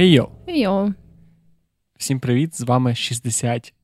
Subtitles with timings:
[0.00, 0.28] Хей йо!
[0.46, 0.94] Йо.
[1.98, 2.54] Всім привіт!
[2.54, 3.74] З вами 60.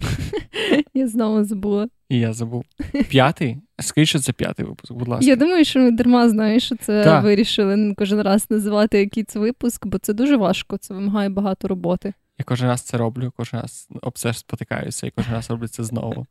[0.94, 1.88] Я знову забула.
[2.08, 2.64] І я забув.
[3.08, 3.58] П'ятий?
[3.78, 5.26] Скажіть, що це п'ятий випуск, будь ласка.
[5.26, 7.24] Я думаю, що ми дарма знаєш, що це Так.
[7.24, 12.14] вирішили кожен раз називати який це випуск, бо це дуже важко, це вимагає багато роботи.
[12.38, 15.84] Я кожен раз це роблю, кожен раз об це спотикаюся і кожен раз роблю це
[15.84, 16.26] знову.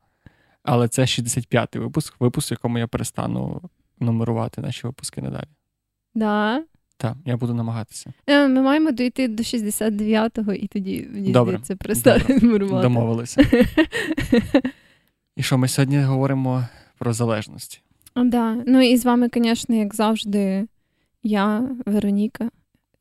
[0.63, 5.48] Але це 65-й випуск, випуск, в якому я перестану нумерувати наші випуски надалі.
[6.13, 6.63] Да.
[6.98, 8.13] Так, я буду намагатися.
[8.27, 11.52] Е, Ми маємо дійти до 69-го і тоді мені Добре.
[11.52, 12.81] здається перестати нумерувати.
[12.84, 13.41] Домовилися.
[15.38, 16.67] І що ми сьогодні говоримо
[16.98, 17.81] про залежності.
[18.16, 18.58] Да.
[18.67, 20.67] Ну і з вами, звісно, як завжди,
[21.23, 22.50] я, Вероніка.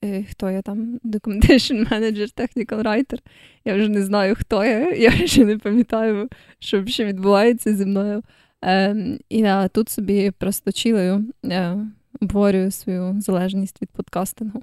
[0.05, 0.99] Е, Хто я там?
[1.05, 3.19] Documentation Manager, Technical Writer.
[3.65, 4.91] Я вже не знаю, хто я.
[4.91, 8.23] Я вже не пам'ятаю, що взагалі відбувається зі мною.
[8.65, 8.97] Е,
[9.29, 11.77] і я тут собі просто чилою, е,
[12.21, 14.63] обговорюю свою залежність від подкастингу.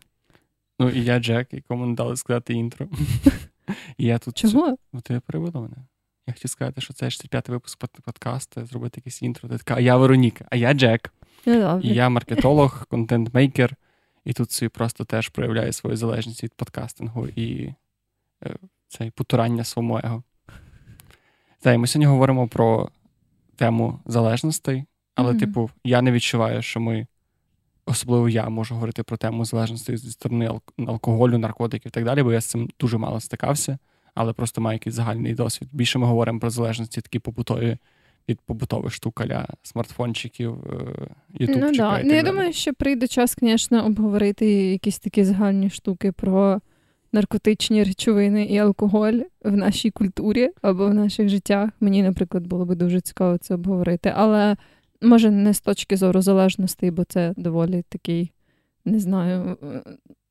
[0.80, 2.88] Ну і я Джек, якому не дали сказати інтро.
[3.98, 4.76] І я тут Чого?
[4.94, 5.76] Ну, ти перевела мене.
[6.28, 9.50] Я хотів сказати, що це 65-й випуск подкасту, зробити якийсь інтро.
[9.50, 11.14] Ти така, а я Вероніка, а я Джек.
[11.46, 11.80] Ну.
[11.84, 13.76] І я маркетолог, контент-мейкер,
[14.26, 17.74] і тут собі просто теж проявляю свою залежність від подкастингу і
[18.46, 18.56] е,
[18.88, 20.24] цей потурання своєму его.
[21.60, 22.90] Та, і ми сьогодні говоримо про
[23.56, 25.40] тему залежностей, але, Мгм.
[25.40, 27.08] типу, я не відчуваю, що ми,
[27.86, 30.50] особливо я можу говорити про тему залежності зі сторони
[30.88, 33.78] алкоголю, наркотиків і так далі, бо я з цим дуже мало стикався,
[34.16, 35.70] але просто маю якийсь загальний досвід.
[35.72, 37.78] Більше ми говоримо про залежності такі побутові
[38.30, 41.66] від побутових штук, аля смартфончиків, е, ютубчика.
[41.66, 42.32] Ну, і так ну, я далі.
[42.32, 46.62] думаю, що прийде час, звісно, обговорити якісь такі загальні штуки про
[47.12, 51.70] наркотичні речовини і алкоголь в нашій культурі або в наших життях.
[51.80, 54.14] Мені, наприклад, було би дуже цікаво це обговорити.
[54.16, 54.56] Але
[55.02, 58.32] може не з точки зору залежності, бо це доволі такий,
[58.86, 59.58] не знаю.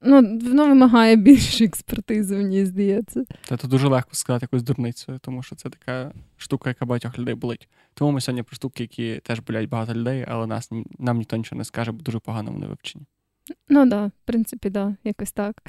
[0.02, 3.24] Ну, воно вимагає більше експертизи, мені здається.
[3.48, 7.34] Та тут дуже легко сказати якусь дурницю, тому що це така штука, яка багатьох людей
[7.34, 7.68] болить.
[7.94, 11.58] Тому ми сьогодні про штуки, які теж болять багато людей, але нас нам ніхто нічого
[11.58, 13.04] не скаже, бо дуже погано вони вивчені.
[13.68, 15.62] Ну так, да, в принципі, да, якось так.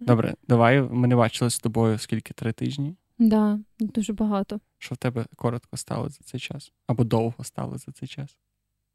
[0.00, 0.82] Добре, давай.
[0.82, 2.94] Ми не бачилися з тобою скільки три тижні.
[3.18, 4.60] Да, дуже багато.
[4.78, 6.72] Що в тебе коротко стало за цей час?
[6.86, 8.36] Або довго стало за цей час?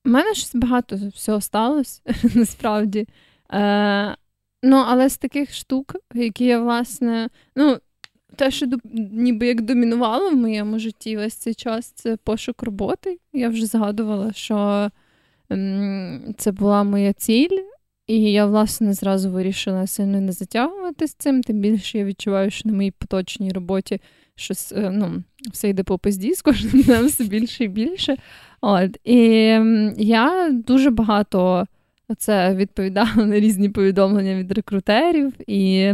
[0.06, 2.02] У мене щось багато всього сталося,
[2.36, 3.08] насправді.
[3.54, 4.16] Е,
[4.64, 7.78] ну, але з таких штук, які я, власне, ну,
[8.36, 8.66] те, що
[9.12, 13.20] ніби як домінувало в моєму житті весь цей час, це пошук роботи.
[13.34, 14.90] Я вже згадувала, що
[15.52, 17.60] м, це була моя ціль,
[18.08, 21.44] і я, власне, зразу вирішила сильно не затягувати з цим.
[21.44, 24.02] Тим більше я відчуваю, що на моїй поточній роботі
[24.36, 28.18] щось е, ну, все йде по пизді з кожним днем все більше і більше.
[28.62, 29.18] От, і
[29.98, 31.68] я дуже багато
[32.18, 35.94] це відповідала на різні повідомлення від рекрутерів і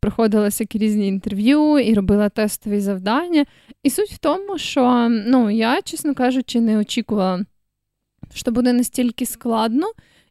[0.00, 3.44] проходила всякі різні інтерв'ю і робила тестові завдання.
[3.82, 7.44] І суть в тому, що ну, я, чесно кажучи, не очікувала,
[8.34, 9.86] що буде настільки складно.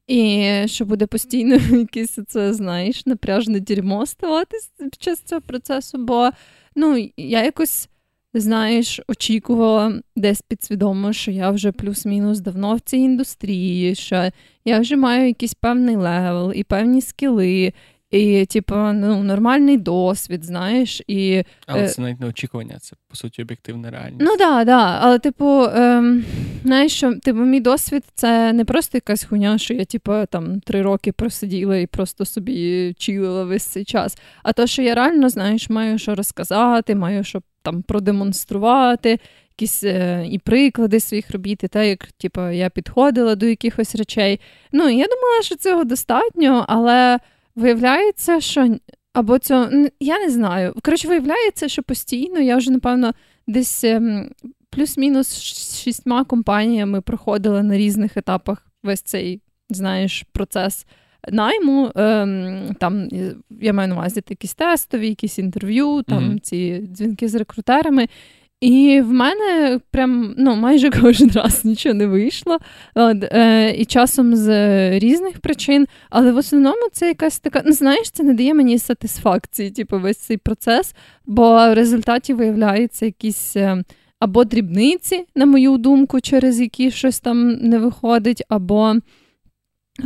[0.07, 6.29] І що буде постійно якесь це, знаєш, напряжне дерьмо ставатись під час цього процесу, бо
[6.77, 7.89] ну, я якось
[8.33, 14.29] знаєш, очікувала десь підсвідомо, що я вже плюс-мінус давно в цій індустрії, що
[14.65, 17.73] я вже маю якийсь певний level і певні скіли,
[18.11, 23.15] і, типу, ну, нормальний досвід, знаєш, і Але Е, це навіть не очікування, це по
[23.15, 24.21] суті об'єктивна реальність.
[24.21, 24.99] Ну да, да.
[25.01, 26.25] Але, типу, ем,
[26.63, 30.81] знаєш, що типу, мій досвід це не просто якась хуйня, що я, типу, там три
[30.81, 34.17] роки просиділа і просто собі чилила весь цей час.
[34.43, 39.19] А то, що я реально, знаєш, маю що розказати, маю що там продемонструвати.
[39.59, 44.39] Якісь е, і приклади своїх робіт, і те, як типу, я підходила до якихось речей.
[44.71, 47.19] Ну, я думала, що цього достатньо, але
[47.57, 48.77] виявляється, що
[49.13, 49.69] або цього
[49.99, 50.73] я не знаю.
[50.83, 53.13] Коротше, виявляється, що постійно я вже, напевно,
[53.47, 54.31] десь ем,
[54.69, 55.41] плюс-мінус
[55.83, 60.85] шістьма компаніями проходила на різних етапах весь цей, знаєш, процес
[61.31, 61.91] найму.
[61.95, 63.07] Ем, там
[63.49, 66.39] я маю на увазі якісь тестові, якісь інтерв'ю, там Мгм.
[66.39, 68.07] ці дзвінки з рекрутерами.
[68.61, 72.57] І в мене прям ну, майже кожен раз нічого не вийшло.
[72.95, 74.49] От, е, і часом з
[74.99, 79.71] різних причин, але в основному це якась така, ну знаєш, це не дає мені сатисфакції,
[79.71, 80.93] типу, весь цей процес,
[81.25, 83.83] бо в результаті виявляються якісь е,
[84.19, 88.95] або дрібниці, на мою думку, через які щось там не виходить, або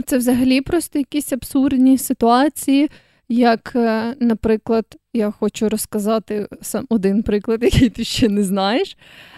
[0.05, 2.89] це взагалі просто якісь абсурдні ситуації.
[3.31, 8.97] Як, е, наприклад, я хочу розказати сам один приклад, який ти ще не знаєш.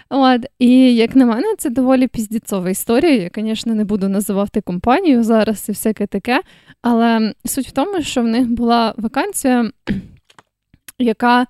[0.10, 3.14] От, І як на мене, це доволі піздіцова історія.
[3.14, 6.42] Я, звісно, не буду називати компанію зараз і всяке таке.
[6.82, 9.72] Але суть в тому, що в них була вакансія,
[11.00, 11.48] яка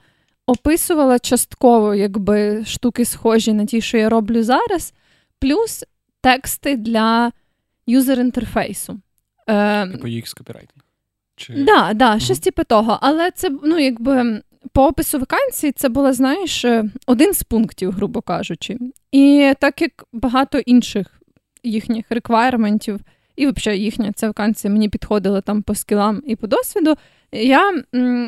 [0.48, 4.94] описувала частково якби, штуки, схожі на ті, що я роблю зараз,
[5.40, 5.86] плюс
[6.22, 7.32] тексти для
[7.88, 9.00] юзер-інтерфейсу.
[9.48, 10.84] Е, типу UX копірайтинг.
[11.36, 11.54] Чи...
[11.54, 12.98] Да, да, щось типу того.
[13.02, 14.42] Але це, ну, якби
[14.72, 18.78] по опису вакансії це було, знаєш, е, один з пунктів, грубо кажучи.
[19.12, 21.22] І так як багато інших
[21.64, 23.00] їхніх реквайрментів,
[23.36, 26.96] і взагалі їхня ця вакансія мені підходила там по скілам і по досвіду.
[27.32, 27.84] Я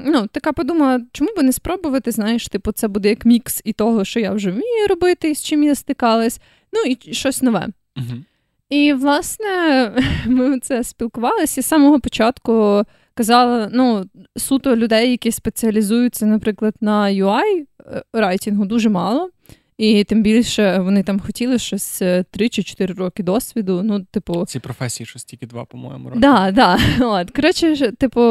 [0.06, 4.06] ну, така подумала, чому би не спробувати, знаєш, типу, це буде як мікс і того,
[4.06, 6.42] що я вже вмію робити, і з чим я стикалась,
[6.74, 7.68] ну і щось нове.
[7.98, 8.24] uh
[8.70, 9.92] І, власне,
[10.26, 12.84] ми це спілкувалися і з самого початку
[13.14, 14.06] казала, ну,
[14.38, 19.30] суто людей, які спеціалізуються, наприклад, на UI е, райтингу, дуже мало.
[19.78, 23.82] І тим більше вони там хотіли щось 3 е, чи 4 роки досвіду.
[23.84, 26.20] Ну, типу, ці професії щось тільки два, по-моєму, роки.
[26.20, 26.80] Да, да.
[27.02, 27.32] От.
[27.32, 28.22] Коротше, типу,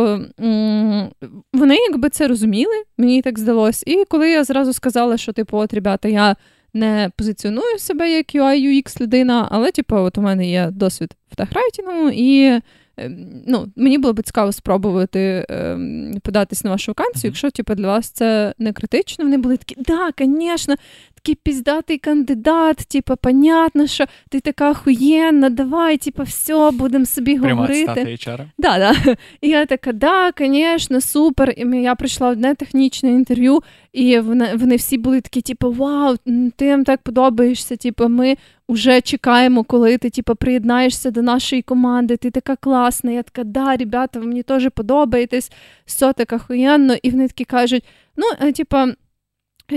[1.52, 3.84] вони якби це розуміли, мені так здалось.
[3.86, 6.36] І коли я зразу сказала, що, типу, от, ребята, я
[6.74, 11.36] не позиціоную себе як UI UX людина, але, типу, от у мене є досвід в
[11.36, 12.60] техрайтінгу, і
[12.96, 17.86] Ем, ну, Мені було б цікаво спробувати ем, податись на вашу вакансію, якщо типу, для
[17.86, 19.24] вас це не критично.
[19.24, 20.74] Вони були такі, да, звісно,
[21.14, 27.54] такий піздатий кандидат, типу, понятно, що ти така охуєнна, давай, типу, все, будемо собі Прямо
[27.60, 28.00] говорити.
[28.00, 28.44] HR.
[28.58, 29.16] Да, да.
[29.40, 31.54] І я така, да, звісно, супер.
[31.56, 33.62] І я прийшла одне технічне інтерв'ю,
[33.94, 36.16] і вони вони всі були такі, типу, вау,
[36.56, 37.76] ти нам так подобаєшся.
[37.76, 38.36] Типу, ми
[38.68, 42.16] вже чекаємо, коли ти типу, приєднаєшся до нашої команди.
[42.16, 43.10] Ти така класна.
[43.10, 45.52] Я така, да, ребята, ви мені теж подобаєтесь,
[45.86, 46.94] все так охуєнно.
[47.02, 47.84] І вони такі кажуть,
[48.16, 48.76] ну, е, типу,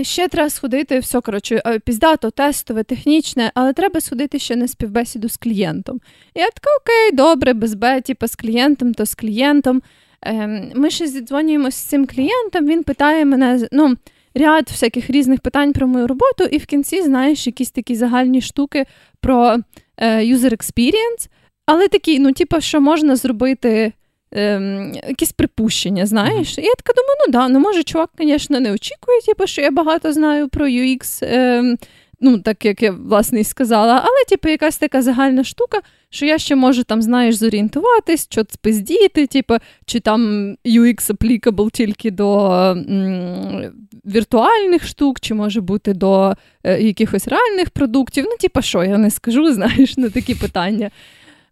[0.02, 5.28] Ще треба сходити, все коротше, е, піздато, тестове, технічне, але треба сходити ще на співбесіду
[5.28, 6.00] з клієнтом.
[6.34, 9.82] І я така, окей, добре, без Б, типу, з клієнтом, то з клієнтом.
[10.22, 13.94] Ем, ми ще зідзвонюємося з цим клієнтом, він питає мене ну,
[14.34, 18.86] ряд всяких різних питань про мою роботу, і в кінці, знаєш, якісь такі загальні штуки
[19.20, 19.56] про
[19.96, 21.28] е, user experience,
[21.66, 23.92] але такі, ну, типу, що можна зробити
[24.32, 26.58] ем, якісь припущення, знаєш.
[26.58, 29.70] І я така думаю, ну да, ну може, чувак, звісно, не очікує, типу, що я
[29.70, 31.18] багато знаю про UX.
[31.22, 31.78] Ем,
[32.20, 35.80] Ну, так як я власне і сказала, але типу, якась така загальна штука,
[36.10, 39.54] що я ще можу там, знаєш, зорієнтуватись, що спиздіти, типу,
[39.86, 43.72] чи там UX applicable тільки до м,
[44.06, 46.34] віртуальних штук, чи може бути до
[46.64, 48.24] е, якихось реальних продуктів.
[48.28, 50.90] Ну, типу, що я не скажу, знаєш, на такі питання.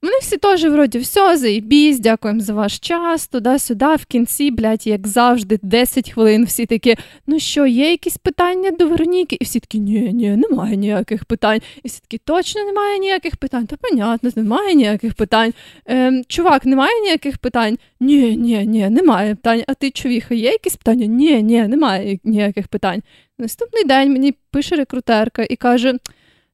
[0.03, 5.07] Вони всі теж, вроді, все, заїбісь, дякуємо за ваш час, туди-сюди, в кінці, блядь, як
[5.07, 6.97] завжди, 10 хвилин, всі такі,
[7.27, 9.37] ну що, є якісь питання до Вероніки?
[9.41, 11.61] І всі такі, ні, ні, немає ніяких питань.
[11.83, 13.67] І всі такі, точно немає ніяких питань.
[13.67, 15.53] Та понятно, немає ніяких питань.
[15.87, 17.79] Ем, Чувак, немає ніяких питань?
[18.01, 19.63] Ні, ні, ні, немає питань.
[19.67, 21.07] А ти, човіха, є якісь питання?
[21.07, 23.03] Ні, ні, немає ніяких питань.
[23.39, 25.99] Наступний день мені пише рекрутерка і каже.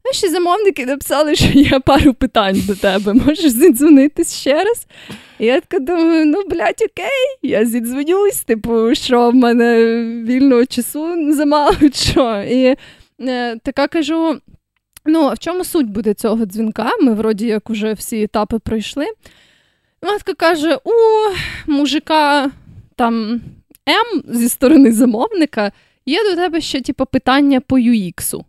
[0.05, 3.13] Наші замовники написали, що є пару питань до тебе.
[3.15, 4.87] Можеш зідзвонитись ще раз?
[5.39, 9.77] І я така думаю, ну, блядь, окей, я зідзвонюсь, типу, що в мене
[10.27, 12.43] вільного часу замало, що.
[12.43, 12.77] І
[13.21, 14.39] е, така кажу:
[15.05, 16.91] ну, а в чому суть буде цього дзвінка?
[17.01, 19.07] Ми, вроді, як уже всі етапи пройшли.
[20.03, 20.93] Матка каже: у
[21.67, 22.51] мужика
[22.97, 23.41] там
[23.89, 25.73] М зі сторони замовника
[26.07, 28.45] є до тебе ще, типу, питання по UX.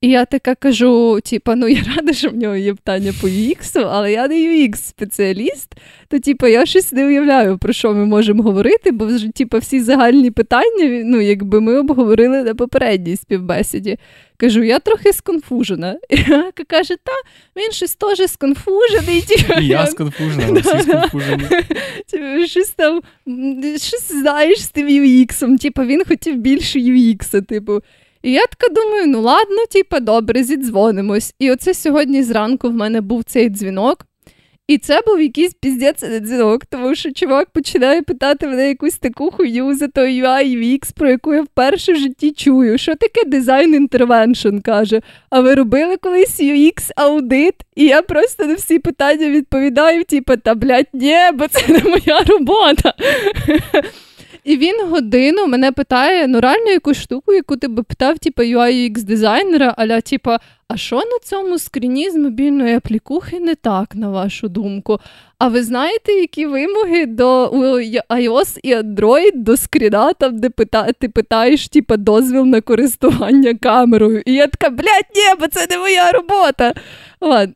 [0.00, 3.86] І я така кажу: типу, ну я рада, що в нього є питання по UX,
[3.90, 5.68] але я не UX-спеціаліст,
[6.08, 10.30] то типу, я щось не уявляю, про що ми можемо говорити, бо типу, всі загальні
[10.30, 13.98] питання, ну, якби ми обговорили на попередній співбесіді.
[14.36, 15.98] Кажу, я трохи сконфужена.
[16.10, 17.12] І Яка каже, та
[17.56, 19.20] він щось теж сконфужений.
[19.20, 21.44] Типу, я сконфужена, всі сконфужені.
[22.46, 23.00] Щось там,
[23.76, 27.82] щось знаєш з тим UX, типу, він хотів більше UX, типу.
[28.28, 31.34] І я така думаю, ну ладно, типа, добре, зідзвонимось.
[31.38, 34.06] І оце сьогодні зранку в мене був цей дзвінок.
[34.66, 39.74] І це був якийсь піздець дзвінок, тому що чувак починає питати мене якусь таку хуйню
[39.74, 42.78] за той UI UX, про яку я вперше в житті чую.
[42.78, 45.00] Що таке дизайн інтервеншн каже?
[45.30, 47.54] А ви робили колись UX аудит?
[47.76, 52.20] І я просто на всі питання відповідаю, типу, та блядь, ні, бо це не моя
[52.26, 52.94] робота.
[54.48, 58.72] І він годину мене питає: ну реально якусь штуку, яку ти би питав, типу, UI
[58.72, 60.30] UX дизайнера, аля, типу,
[60.68, 65.00] а що на цьому скріні з мобільної аплікухи не так, на вашу думку?
[65.38, 67.50] А ви знаєте, які вимоги до
[68.10, 74.22] iOS і Android до скріна, там, де пита, ти питаєш типу, дозвіл на користування камерою?
[74.26, 76.74] І я така, блядь, ні, бо це не моя робота.
[77.20, 77.54] Ладно.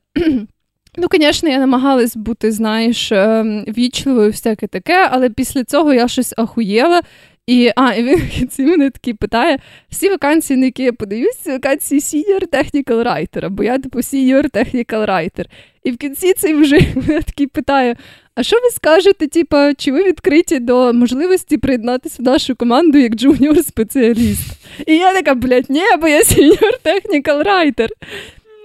[0.96, 6.34] Ну, звісно, я намагалась бути, знаєш, ем, вічливою, всяке таке, але після цього я щось
[6.36, 7.02] ахуєла.
[7.46, 8.20] І а, і він
[8.58, 9.58] в мене такий питає:
[9.90, 15.06] всі вакансії, на які я подаюсь, вакансії Senior Technical Writer, бо я типу Senior Technical
[15.06, 15.44] Writer.
[15.84, 17.96] І в кінці цей вже мене такий питає:
[18.34, 23.12] а що ви скажете, типу, чи ви відкриті до можливості приєднатися в нашу команду як
[23.12, 24.52] джуніор-спеціаліст?
[24.86, 27.88] І я така, блядь, ні, бо я Senior Technical Writer.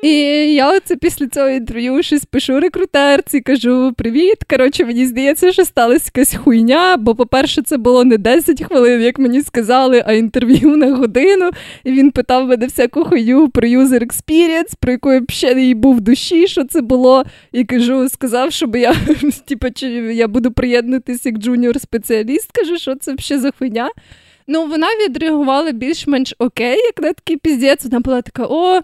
[0.04, 0.10] І
[0.54, 4.38] я оце після цього інтерв'ю щось пишу рекрутерці, кажу: привіт.
[4.50, 9.20] Коротше, мені здається, що сталася якась хуйня, бо, по-перше, це було не 10 хвилин, як
[9.20, 11.50] мені сказали, а інтерв'ю на годину.
[11.84, 15.96] І він питав мене всяку хуйню про user experience, про яку я ще не був
[15.96, 17.24] в душі, що це було.
[17.52, 18.96] І кажу, сказав, щоб я
[19.48, 22.50] типу, чи я буду приєднатися як джуніор-спеціаліст.
[22.54, 23.90] Кажу, що це ще за хуйня.
[24.48, 27.84] Ну, вона відреагувала більш-менш окей, як на такий піздець.
[27.84, 28.82] Вона була така, о.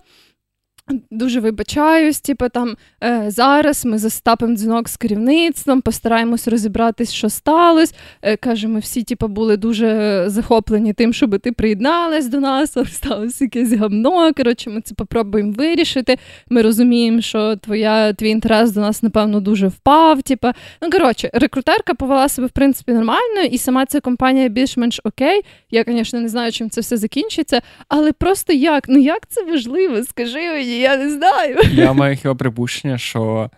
[1.12, 7.94] Дуже вибачаюсь, типу, там е, зараз ми застапимо дзвінок з керівництвом, постараємось розібратись, що сталося.
[8.22, 12.86] Е, каже, ми всі типу, були дуже захоплені тим, щоб ти приєдналась до нас, а
[12.86, 14.34] сталося якесь гамно.
[14.34, 16.18] Коротше, ми це попробуємо вирішити.
[16.50, 20.22] Ми розуміємо, що твоя твій інтерес до нас, напевно, дуже впав.
[20.22, 20.48] Типу.
[20.82, 25.42] Ну, коротше, рекрутерка повела себе в принципі нормально, і сама ця компанія більш-менш окей.
[25.72, 28.84] Я, звісно, не знаю, чим це все закінчиться, але просто як?
[28.90, 30.04] Ну як це важливо?
[30.04, 31.58] Скажи я не знаю.
[31.72, 33.50] Я маю хіба припущення, що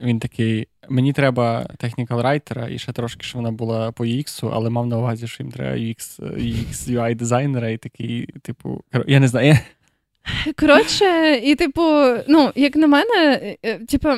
[0.00, 0.68] він такий.
[0.88, 4.98] Мені треба технікал райтера, і ще трошки, що вона була по UX, але мав на
[4.98, 9.58] увазі, що їм треба UX, UX UI дизайнера, і такий, типу, я не знаю.
[10.56, 11.82] Коротше, і, типу,
[12.28, 14.08] ну, як на мене, е, типу,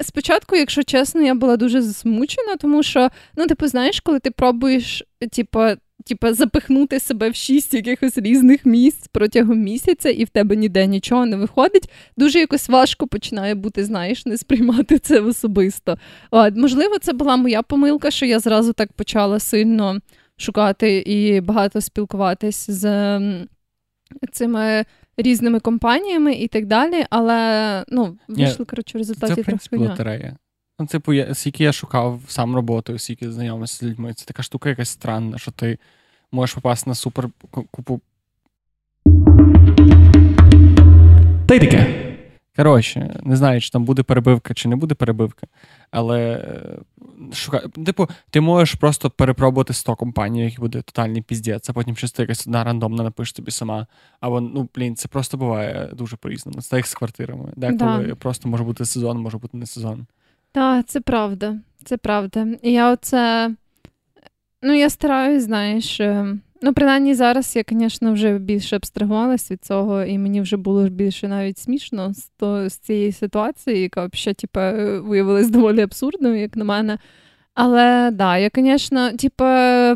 [0.00, 5.04] спочатку, якщо чесно, я була дуже засмучена, тому що, ну, типу, знаєш, коли ти пробуєш,
[5.32, 5.60] типу,
[6.04, 11.26] типа, запихнути себе в шість якихось різних місць протягом місяця, і в тебе ніде нічого
[11.26, 11.90] не виходить.
[12.16, 15.98] Дуже якось важко починає бути, знаєш, не сприймати це особисто.
[16.30, 19.98] От, Можливо, це була моя помилка, що я зразу так почала сильно
[20.36, 23.20] шукати і багато спілкуватись з
[24.32, 24.84] цими.
[25.16, 29.34] Різними компаніями і так далі, але ну, вийшли, коротше, результати.
[29.34, 30.36] Це, в принципі, лотерея.
[30.78, 34.14] Ну, типу, я, скільки я шукав сам роботу, скільки знайомився з людьми.
[34.14, 35.78] Це така штука якась странна, що ти
[36.32, 37.28] можеш попасти на супер
[37.70, 38.00] купу.
[41.46, 42.00] Та й таке.
[42.56, 45.46] Коротше, не знаю, чи там буде перебивка, чи не буде перебивка.
[45.90, 46.78] Але е,
[47.32, 47.58] шука...
[47.86, 52.46] типу, ти можеш просто перепробувати 100 компаній, які буде тотальний піздець, а потім щось якась
[52.46, 53.86] одна рандомна напишеш тобі сама.
[54.20, 56.62] Або, ну, блін, це просто буває дуже по-різному.
[56.62, 57.52] Це як з квартирами.
[57.56, 58.14] Деколи да.
[58.14, 60.06] просто може бути сезон, може бути не сезон.
[60.54, 61.56] Так, це правда.
[61.84, 62.46] Це правда.
[62.62, 63.50] І я оце.
[64.62, 66.00] Ну, я стараюсь, знаєш.
[66.00, 70.88] Е, ну, принаймні, зараз я, звісно, вже більше абстрагувалась від цього, і мені вже було
[70.88, 74.60] більше навіть смішно з то, з цієї ситуації, яка взагалі, типу,
[75.08, 76.98] виявилась доволі абсурдною, як на мене.
[77.54, 79.44] Але да, я, звісно, типу,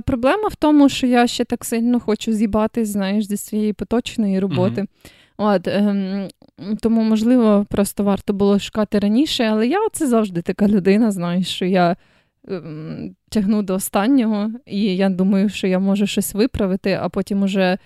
[0.06, 4.80] проблема в тому, що я ще так сильно хочу з'їбатись, знаєш, зі своєї поточної роботи.
[4.80, 5.10] Mm-hmm.
[5.38, 6.28] От, ем,
[6.80, 11.64] Тому, можливо, просто варто було шукати раніше, але я це завжди така людина, знаєш, що
[11.64, 11.96] я
[12.48, 17.78] ем, тягну до останнього, і я думаю, що я можу щось виправити, а потім уже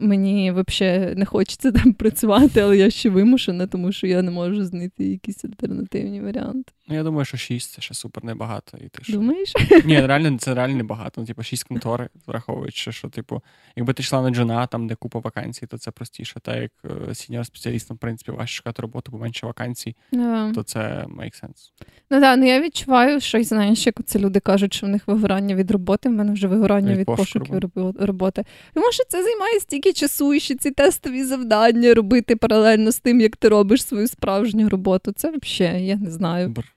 [0.00, 4.64] Мені взагалі не хочеться там працювати, але я ще вимушена, тому що я не можу
[4.64, 6.72] знайти якісь альтернативні варіанти.
[6.88, 8.78] Ну, я думаю, що шість це ще супер небагато.
[8.78, 9.12] І ти що?
[9.12, 9.52] Думаєш?
[9.84, 11.20] Ні, реально це реально небагато.
[11.20, 13.42] Ну, типу, шість контор, враховуючи, що, типу,
[13.76, 16.40] якби ти йшла на джуна, там, де купа вакансій, то це простіше.
[16.40, 16.72] Та як
[17.10, 20.54] е, senior спеціалістом, в принципі, важче шукати роботу, бо менше вакансій, yeah.
[20.54, 20.78] то це
[21.08, 21.70] make sense.
[22.10, 25.54] Ну так, ну я відчуваю, що знаєш, як це люди кажуть, що в них вигорання
[25.54, 28.44] від роботи, в мене вже вигорання від, від пошуків роботи.
[28.74, 33.20] Тому що це займає стільки часу і ще ці тестові завдання робити паралельно з тим,
[33.20, 35.12] як ти робиш свою справжню роботу.
[35.12, 36.54] Це взагалі, я не знаю.
[36.58, 36.75] А,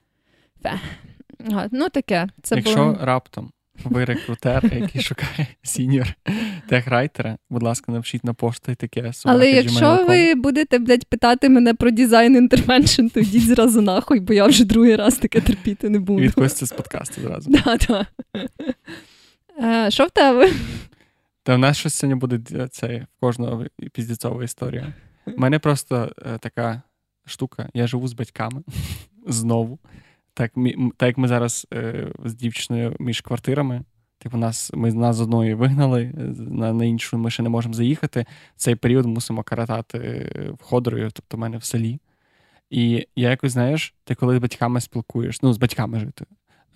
[1.71, 2.27] ну таке.
[2.41, 2.97] Це Якщо було...
[3.01, 3.51] раптом
[3.83, 6.07] ви рекрутер, який шукає senior
[6.67, 9.11] техрайтера, будь ласка, напишіть на пошту і таке.
[9.25, 14.33] Але якщо ви будете блядь, питати мене про design intervention, то йдіть зразу нахуй, бо
[14.33, 16.21] я вже другий раз таке терпіти не буду.
[16.21, 17.51] Відпустите з подкасту зразу.
[17.65, 18.07] Да, да.
[19.85, 20.51] Е, що в тебе?
[21.43, 24.93] Та в нас щось сьогодні буде це в кожного піздіцова історія.
[25.25, 26.81] У мене просто е, така
[27.25, 27.69] штука.
[27.73, 28.63] Я живу з батьками
[29.27, 29.79] знову.
[30.39, 30.51] Так
[30.97, 33.83] так як ми зараз е, з дівчиною між квартирами,
[34.17, 38.25] Типу, нас ми нас з одної вигнали, на на іншу ми ще не можемо заїхати.
[38.55, 41.99] Цей період мусимо каратати входорою, тобто в мене в селі.
[42.69, 46.25] І я якось, знаєш, ти коли з батьками спілкуєшся, ну, з батьками жити.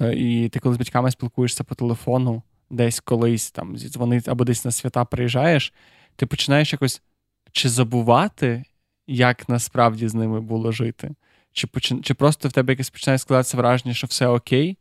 [0.02, 4.66] Е, і ти коли з батьками спілкуєшся по телефону, десь колись там зідзвонить або десь
[4.66, 5.74] на свята приїжджаєш,
[6.16, 7.02] ти починаєш якось
[7.52, 8.64] чи забувати,
[9.08, 11.16] як насправді з ними було жити,
[11.54, 11.68] чи
[12.04, 14.78] чи просто в тебе якесь починає складатися враження, що все окей,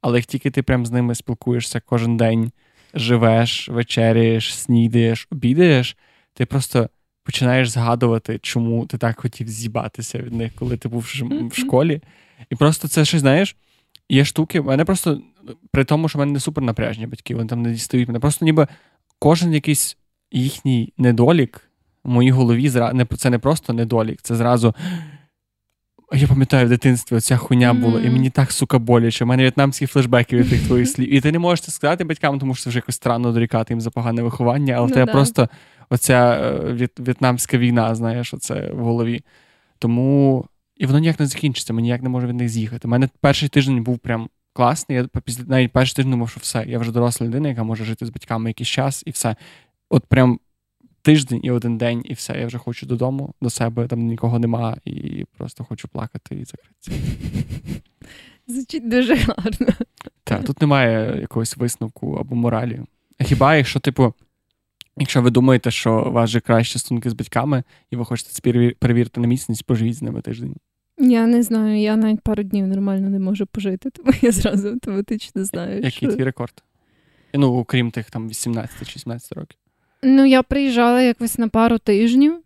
[0.00, 2.52] але як тільки ти прям з ними спілкуєшся кожен день,
[2.94, 5.96] живеш, вечеряєш, снідаєш, обідаєш,
[6.34, 6.88] ти просто
[7.24, 11.00] починаєш згадувати, чому ти так хотів з'їбатися від них, коли ти був
[11.50, 12.02] в школі.
[12.50, 13.56] І просто це щось, знаєш,
[14.08, 14.60] є штуки.
[14.60, 15.20] Мене просто
[15.70, 18.20] при тому, що в мене не супер напряжні батьки, вони там не дістають мене.
[18.20, 18.66] Просто ніби
[19.18, 19.96] кожен якийсь
[20.32, 21.70] їхній недолік
[22.04, 22.70] в моїй голові
[23.18, 24.74] це не просто недолік, це зразу.
[26.12, 29.24] Я пам'ятаю, в дитинстві оця хуйня була, і мені так сука боляче.
[29.24, 31.14] У мене в'єтнамські флешбеки від тих твоїх слів.
[31.14, 33.80] І ти не можеш це сказати батькам, тому що це вже якось странно дорікати їм
[33.80, 35.12] за погане виховання, але в ну, тебе да.
[35.12, 35.48] просто
[35.90, 39.22] оця е, в'єтнамська війна, знаєш, оце в голові.
[39.78, 40.44] Тому.
[40.76, 42.88] І воно ніяк не закінчиться, ми ніяк не можемо від них з'їхати.
[42.88, 44.98] У мене перший тиждень був прям класний.
[44.98, 46.64] Я після навіть перший тиждень думав, що все.
[46.66, 49.36] Я вже доросла людина, яка може жити з батьками якийсь час, і все.
[49.90, 50.38] От прям
[51.02, 52.40] тиждень і один день, і все.
[52.40, 56.92] Я вже хочу додому, до себе, там нікого нема, і просто хочу плакати і закритися.
[58.46, 59.66] Звучить дуже гарно.
[60.24, 62.80] Так, тут немає якогось висновку або моралі.
[63.20, 64.14] Хіба якщо, типу,
[64.96, 69.20] якщо ви думаєте, що у вас же кращі стосунки з батьками, і ви хочете перевірити
[69.20, 70.56] на міцність, поживіть з ними тиждень.
[70.98, 75.44] Я не знаю, я навіть пару днів нормально не можу пожити, тому я зразу автоматично
[75.44, 75.74] знаю.
[75.76, 76.12] Який що...
[76.12, 76.64] твій рекорд?
[77.34, 79.58] Ну, окрім тих там 18-16 років.
[80.02, 82.42] Ну, я приїжджала якось на пару тижнів.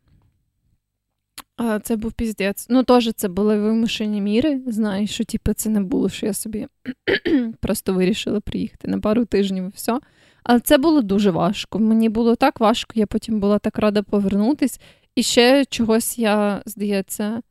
[1.56, 2.66] А Це був піздець.
[2.70, 4.60] Ну, теж це були вимушені міри.
[4.66, 6.66] Знаєш, що типу, це не було, що я собі
[7.60, 10.00] просто вирішила приїхати на пару тижнів і все.
[10.42, 11.78] Але це було дуже важко.
[11.78, 14.80] Мені було так важко, я потім була так рада повернутись.
[15.14, 17.42] І ще чогось я, здається,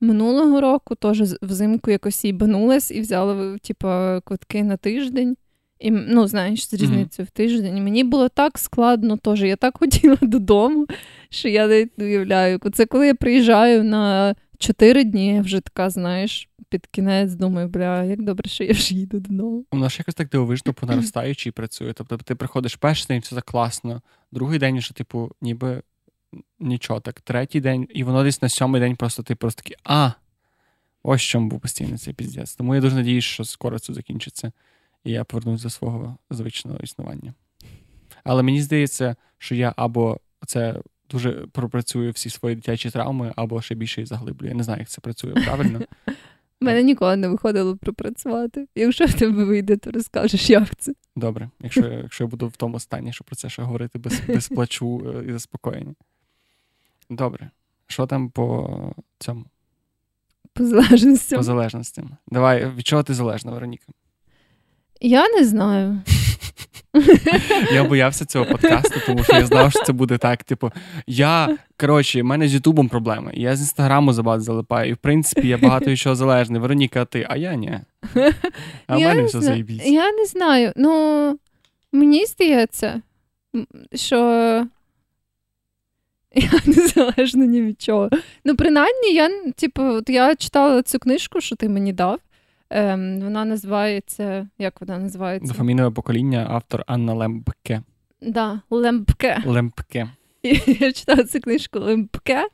[0.00, 3.88] минулого року теж взимку якось їбанулась і взяла типу,
[4.24, 5.36] квитки на тиждень.
[5.80, 7.28] І, Ну, знаєш, з різницею mm-hmm.
[7.28, 7.76] в тиждень.
[7.76, 10.86] І мені було так складно, теж я так хотіла додому,
[11.30, 12.58] що я не уявляю.
[12.74, 18.04] Це коли я приїжджаю на чотири дні, я вже така, знаєш, під кінець думаю, бля,
[18.04, 19.64] як добре, що я ж їду додому.
[19.70, 21.92] У нас якось так дивовижно по наростаючій працює.
[21.92, 25.82] Тобто ти приходиш перший день, все так класно, другий день, що, типу, ніби
[26.60, 30.10] нічого так, третій день, і воно десь на сьомий день просто ти просто такий, а,
[31.02, 32.54] ось чому був постійно цей піздець.
[32.54, 34.52] Тому я дуже надіюсь, що скоро це закінчиться
[35.04, 37.34] і я повернусь до свого звичного існування.
[38.24, 43.74] Але мені здається, що я або це дуже пропрацюю всі свої дитячі травми, або ще
[43.74, 44.50] більше їх заглиблюю.
[44.50, 45.80] Я не знаю, як це працює правильно.
[46.62, 48.68] У мене ніколи не виходило пропрацювати.
[48.74, 50.92] Якщо в тебе вийде, то розкажеш, як це.
[51.16, 54.48] Добре, якщо якщо я буду в тому стані, щоб про це ще говорити без без
[54.48, 55.94] плачу е, і заспокоєння.
[57.10, 57.50] Добре.
[57.86, 59.44] Що там по цьому?
[60.52, 61.36] По залежності.
[61.36, 62.04] По залежності.
[62.28, 63.86] Давай, від чого ти залежна, Вероніка?
[65.00, 66.00] Я не знаю.
[67.72, 70.44] Я боявся цього подкасту, тому що я знав, що це буде так.
[70.44, 70.70] Типу,
[71.06, 73.30] я коротше, в мене з Ютубом проблеми.
[73.34, 74.90] Я з інстаграму забагато залипаю.
[74.90, 76.60] І в принципі я багато від чого залежний.
[76.60, 77.80] Вероніка, а ти, а я ні.
[78.86, 79.86] А в мене все заїбісь.
[79.86, 80.72] Я не знаю.
[80.76, 81.38] Ну,
[81.92, 83.02] мені здається,
[83.94, 84.16] що.
[86.34, 88.10] Я не залежна ні від чого.
[88.44, 92.18] Ну, принаймні, я, типу, от я читала цю книжку, що ти мені дав.
[92.70, 94.48] Ем, Вона називається.
[94.58, 95.52] Як вона називається?
[95.52, 97.82] Дофамінове покоління, автор Анна Лембке.
[98.22, 99.42] Да, Лембке.
[99.46, 100.10] Лембке.
[100.42, 100.48] І
[100.80, 102.48] я читала цю книжку Лемпке.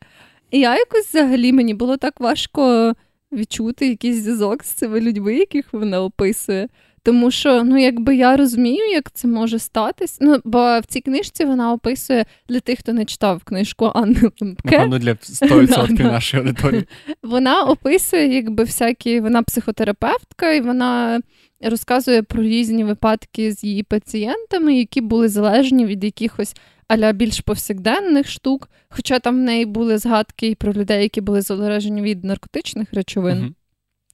[0.51, 2.93] І я якось взагалі мені було так важко
[3.33, 6.69] відчути якийсь зв'язок з цими людьми, яких вона описує.
[7.07, 10.19] Тому що, ну, якби я розумію, як це може статись.
[10.21, 14.71] Ну, бо в цій книжці вона описує для тих, хто не читав книжку Анни Лемпке.
[14.71, 16.85] Напевно, для 100% нашої аудиторії.
[17.23, 21.21] Вона описує, якби всякі, вона психотерапевтка, і вона
[21.61, 26.55] розказує про різні випадки з її пацієнтами, які були залежні від якихось
[26.89, 28.69] аля більш повсякденних штук.
[28.89, 33.39] Хоча там в неї були згадки і про людей, які були залежні від наркотичних речовин.
[33.39, 33.53] uh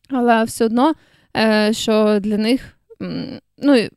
[0.09, 0.95] Але все одно,
[1.37, 2.79] е, що для них
[3.59, 3.89] ну,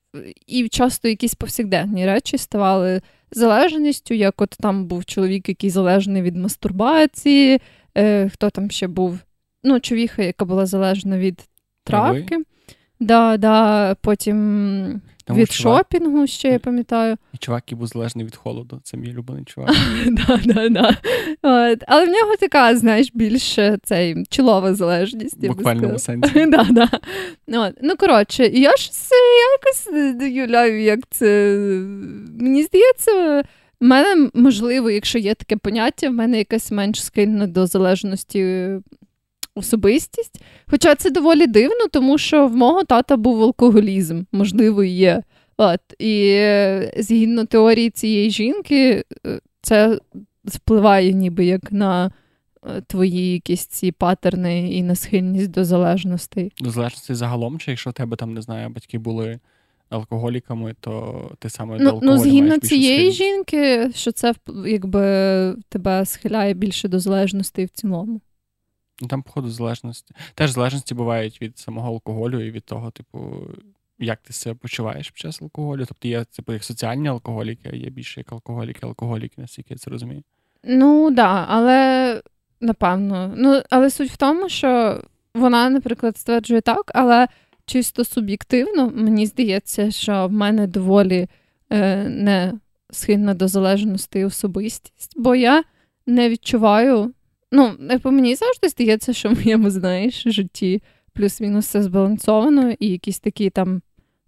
[0.47, 6.35] і часто якісь повсякденні речі ставали залежністю, як от там був чоловік, який залежний від
[6.35, 7.61] мастурбації,
[7.97, 9.19] е, хто там ще був,
[9.63, 11.41] ну, човіха, яка була залежна від
[11.83, 12.37] травки.
[13.05, 17.17] Да, да, потім Тому від чувак- шопінгу ще я пам'ятаю.
[17.33, 18.79] І чувак, який був залежний від холоду.
[18.83, 19.75] Це мій улюблений чувак.
[20.07, 20.89] да, да, да.
[21.73, 21.83] От.
[21.87, 25.43] Але в нього така, знаєш, більш е, цей чолова залежність.
[25.43, 26.45] В буквальному сенсі.
[26.45, 26.89] да, да.
[27.47, 27.73] От.
[27.81, 28.89] Ну, коротше, я ж
[29.51, 29.87] якось
[30.19, 31.57] не уявляю, як це.
[32.39, 33.41] Мені здається,
[33.81, 38.69] в мене, можливо, якщо є таке поняття, в мене якась менш схильна до залежності
[39.55, 40.41] особистість.
[40.67, 45.23] Хоча це доволі дивно, тому що в мого тата був алкоголізм, можливо, є.
[45.57, 45.79] От.
[45.99, 49.99] І е, згідно теорії цієї жінки, е, це
[50.45, 52.11] впливає ніби як на
[52.67, 56.51] е, твої якісь ці патерни і на схильність до залежностей.
[56.59, 59.39] До залежності загалом, чи якщо в тебе там, не знаю, батьки були
[59.89, 63.17] алкоголіками, то ти саме до Ну, алкоголю ну згідно цієї схильність.
[63.17, 64.33] жінки, що це
[64.67, 65.01] якби
[65.69, 68.21] тебе схиляє більше до залежностей в цілому.
[69.01, 70.15] Ну, Там, походу, залежності.
[70.35, 73.47] Теж залежності бувають від самого алкоголю і від того, типу,
[73.99, 75.85] як ти себе почуваєш під час алкоголю.
[75.87, 80.23] Тобто є, типу, як соціальні алкоголіки, є більше як алкоголіки, алкоголіки, наскільки я це розумію.
[80.63, 82.21] Ну да, але
[82.61, 83.33] напевно.
[83.37, 85.01] Ну, але суть в тому, що
[85.33, 87.27] вона, наприклад, стверджує так, але
[87.65, 91.27] чисто суб'єктивно мені здається, що в мене доволі
[91.69, 92.53] е, не
[92.91, 95.63] схильна до залежності особистість, бо я
[96.07, 97.13] не відчуваю.
[97.55, 100.81] Ну, по мені завжди здається, що в моєму, знаєш, житті
[101.13, 103.81] плюс-мінус все збалансовано, і якісь такі там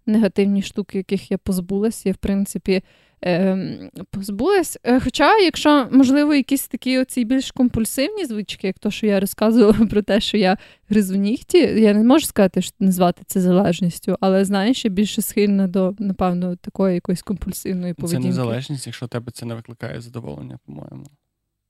[0.06, 2.82] негативні штуки, яких я позбулась, я, в принципі,
[3.24, 4.78] е, позбулась.
[5.04, 10.02] Хоча, якщо, можливо, якісь такі оці більш компульсивні звички, як то, що я розказувала про
[10.02, 10.56] те, що я
[10.88, 15.68] гризу нігті, я не можу сказати, що назвати це залежністю, але знаєш, я більше схильна
[15.68, 18.28] до, напевно, такої якоїсь компульсивної Це поведінки.
[18.28, 21.06] незалежність, якщо тебе це не викликає задоволення, по-моєму.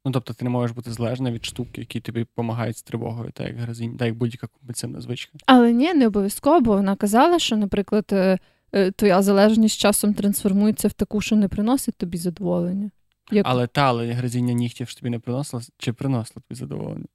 [0.04, 3.46] Ну, тобто ти не можеш бути залежна від штук, які тобі допомагають з тривогою, так
[3.46, 5.38] як гризінь, так як будь-яка компульсивна звичка.
[5.46, 8.38] Але ні, не обов'язково, бо вона казала, що, наприклад, е,
[8.72, 12.90] е, твоя залежність часом трансформується в таку, що не приносить тобі задоволення.
[13.30, 13.46] Як...
[13.48, 17.06] Але та, але гризіння нігтів ж тобі не приносило, чи приносило тобі задоволення?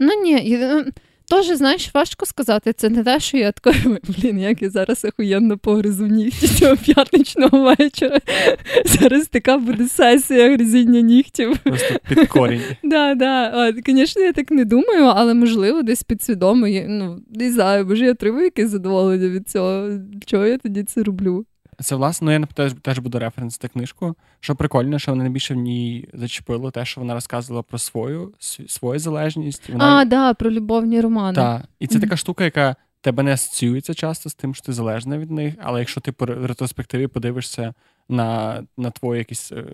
[0.00, 0.62] Ну ні,
[1.36, 2.72] е, знаєш, важко сказати.
[2.72, 7.62] Це не те, що я така, блін, як я зараз охуєнно погризу нігті цього п'ятничного
[7.62, 8.20] вечора.
[8.84, 11.58] Зараз така буде сесія гризіння нігтів.
[11.58, 12.62] Просто під корінь.
[12.82, 13.68] Да, да.
[13.68, 16.66] От, звісно, я так не думаю, але можливо, десь підсвідомо.
[16.88, 19.90] Ну, не знаю, може, я отримую якесь задоволення від цього.
[20.26, 21.46] Чого я тоді це роблю?
[21.80, 24.14] Це власне, ну я теж, теж буду референсити книжку.
[24.40, 28.32] Що прикольно, що вона найбільше в ній зачепило те, що вона розказувала про свою
[28.68, 29.68] свою, залежність.
[29.68, 31.34] Вона А, да, про любовні романи.
[31.34, 31.62] Так.
[31.80, 32.02] І це Мгм.
[32.02, 35.54] така штука, яка тебе не асоціюється часто з тим, що ти залежна від них.
[35.62, 37.74] Але якщо ти по ретроспективі подивишся
[38.10, 39.64] на, на твої якісь е,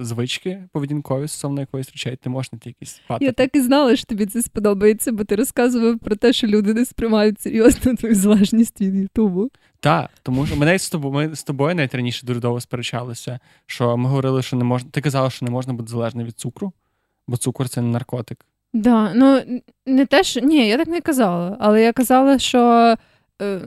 [0.00, 3.26] звички поведінкові стосовно якоїсь речей, ти можеш знайти якісь паттерни.
[3.26, 6.74] Я так і знала, що тобі це сподобається, бо ти розказував про те, що люди
[6.74, 9.50] не сприймають серйозно твою залежність від Ютубу.
[9.80, 13.96] Так, тому що навіть з тобою, ми з тобою навіть раніше дуже довго сперечалися, що
[13.96, 14.90] ми говорили, що не можна.
[14.90, 16.72] Ти казала, що не можна бути залежним від цукру,
[17.28, 18.46] бо цукор це не наркотик.
[18.72, 19.42] Да, ну
[19.86, 22.96] не те, що ні, я так не казала, але я казала, що.
[23.40, 23.60] Е,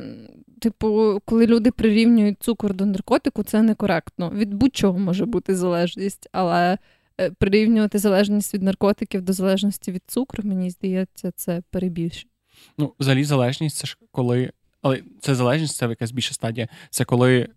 [0.63, 4.29] Типу, коли люди прирівнюють цукор до наркотику, це некоректно.
[4.29, 6.77] Від будь-чого може бути залежність, але
[7.21, 12.31] е, прирівнювати залежність від наркотиків до залежності від цукру, мені здається, це перебільшення.
[12.77, 14.51] Ну, взагалі, залежність це ж коли.
[14.81, 16.67] Але це залежність, це якась більша стадія.
[16.89, 17.49] Це коли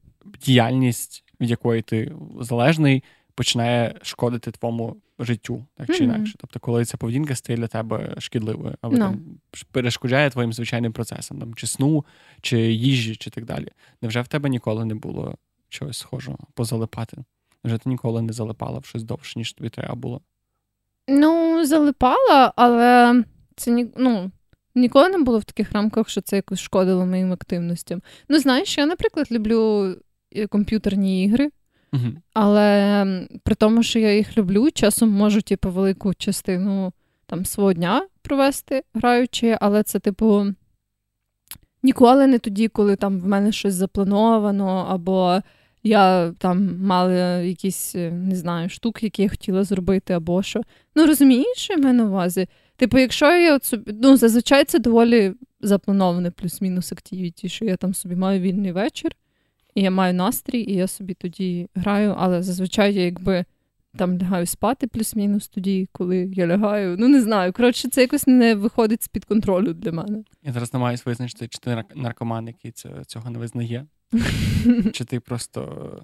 [0.45, 3.05] діяльність, від якої ти залежний,
[3.37, 6.14] починає шкодити твоєму життю, так чи Мгм.
[6.14, 6.35] інакше.
[6.38, 8.99] Тобто, коли ця поведінка стає для тебе шкідливою, або Ну.
[9.01, 9.20] там
[9.72, 12.05] перешкоджає твоїм звичайним процесам, там, чи сну,
[12.40, 13.68] чи їжі, чи так далі.
[14.03, 15.35] Невже в тебе ніколи не було
[15.68, 17.16] чогось схожого позалипати?
[17.64, 20.20] Невже ти ніколи не залипала в щось довше, ніж тобі треба було?
[21.09, 23.14] Ну, залипала, але
[23.57, 24.31] це ні, ну,
[24.75, 28.03] ніколи не було в таких рамках, що це якось шкодило моїм активностям.
[28.29, 29.94] Ну, знаєш, я, наприклад, люблю
[30.37, 31.51] е, комп'ютерні ігри,
[32.35, 36.93] Але при тому, що я їх люблю, часом можу, типу, велику частину
[37.27, 40.47] там свого дня провести граючи, але це, типу,
[41.83, 45.41] ніколи не тоді, коли там в мене щось заплановано, або
[45.83, 50.61] я там мала якісь, е, не знаю, штуки, які я хотіла зробити, або що.
[50.95, 52.49] Ну, розумієш, що я маю на увазі?
[52.77, 57.95] Типу, якщо я от собі, ну, зазвичай це доволі заплановане плюс-мінус активіті, що я там
[57.95, 59.13] собі маю вільний вечір,
[59.77, 63.45] і я маю настрій, і я собі тоді граю, але зазвичай я якби
[63.97, 66.97] там лягаю спати плюс-мінус тоді, коли я лягаю.
[66.99, 67.53] Ну, не знаю.
[67.53, 70.25] Коротше, це якось не виходить з-під контролю для мене.
[70.43, 72.73] Я зараз намагаюся визначити, чи ти нар- наркоман, який
[73.07, 73.87] цього не визнає,
[74.93, 76.03] чи ти просто.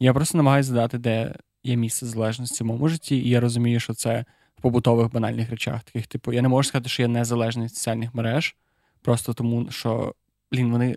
[0.00, 3.94] Я просто намагаюся задати, де є місце залежності в моєму житті, і я розумію, що
[3.94, 4.24] це
[4.58, 5.82] в побутових банальних речах.
[5.82, 8.56] Таких, типу, я не можу сказати, що я незалежний від соціальних мереж,
[9.02, 10.14] просто тому що
[10.52, 10.96] блін, вони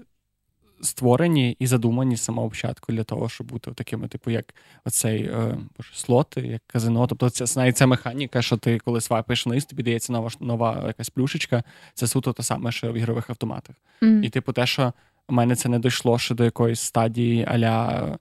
[0.82, 4.54] створені і задумані з самого початку для того, щоб бути такими, типу, як
[4.86, 7.08] оцей е, боже, слоти, як казино.
[7.08, 11.10] Тобто, це навіть ця механіка, що ти коли свайпиш вниз, тобі дається нова нова якась
[11.10, 11.64] плюшечка.
[11.94, 13.76] Це суто те саме, що в ігрових автоматах.
[14.02, 14.22] Mm.
[14.22, 14.94] І, типу, те, що
[15.28, 18.18] у мене це не дійшло ще до якоїсь стадії аля.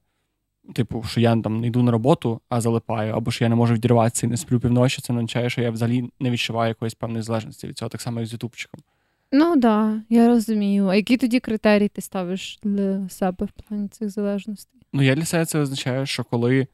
[0.75, 3.75] Типу, що я там не йду на роботу, а залипаю, або що я не можу
[3.75, 7.23] відірватися і не сплю півночі, це не означає, що я взагалі не відчуваю якоїсь певної
[7.23, 8.81] залежності від цього, так само, як з ютубчиком.
[9.37, 10.87] Ну да, я розумію.
[10.87, 14.81] А які тоді критерії ти ставиш для себе в плані цих залежностей?
[14.93, 16.67] Ну, я для себе це означає, що коли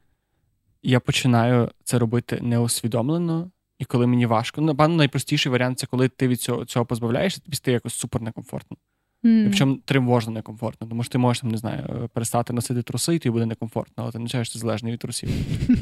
[0.83, 6.09] я починаю це робити неосвідомлено, і коли мені важко, ну, напевно, найпростіший варіант це коли
[6.09, 8.77] ти від цього цього позбавляєшся, тобі стає якось супер некомфортно.
[9.23, 9.45] Mm.
[9.45, 13.19] І причому тривожно некомфортно, тому що ти можеш там, не знаю, перестати носити труси, і
[13.19, 15.29] тобі буде некомфортно, але ти не означає, що ти залежний від трусів.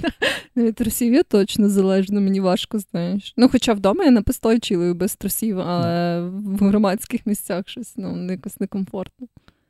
[0.56, 3.34] Від трусів я точно залежна, мені важко, знаєш.
[3.38, 8.60] Ну, хоча вдома я напистой чилою без трусів, але в громадських місцях щось ну, якось
[8.60, 9.28] некомфортно.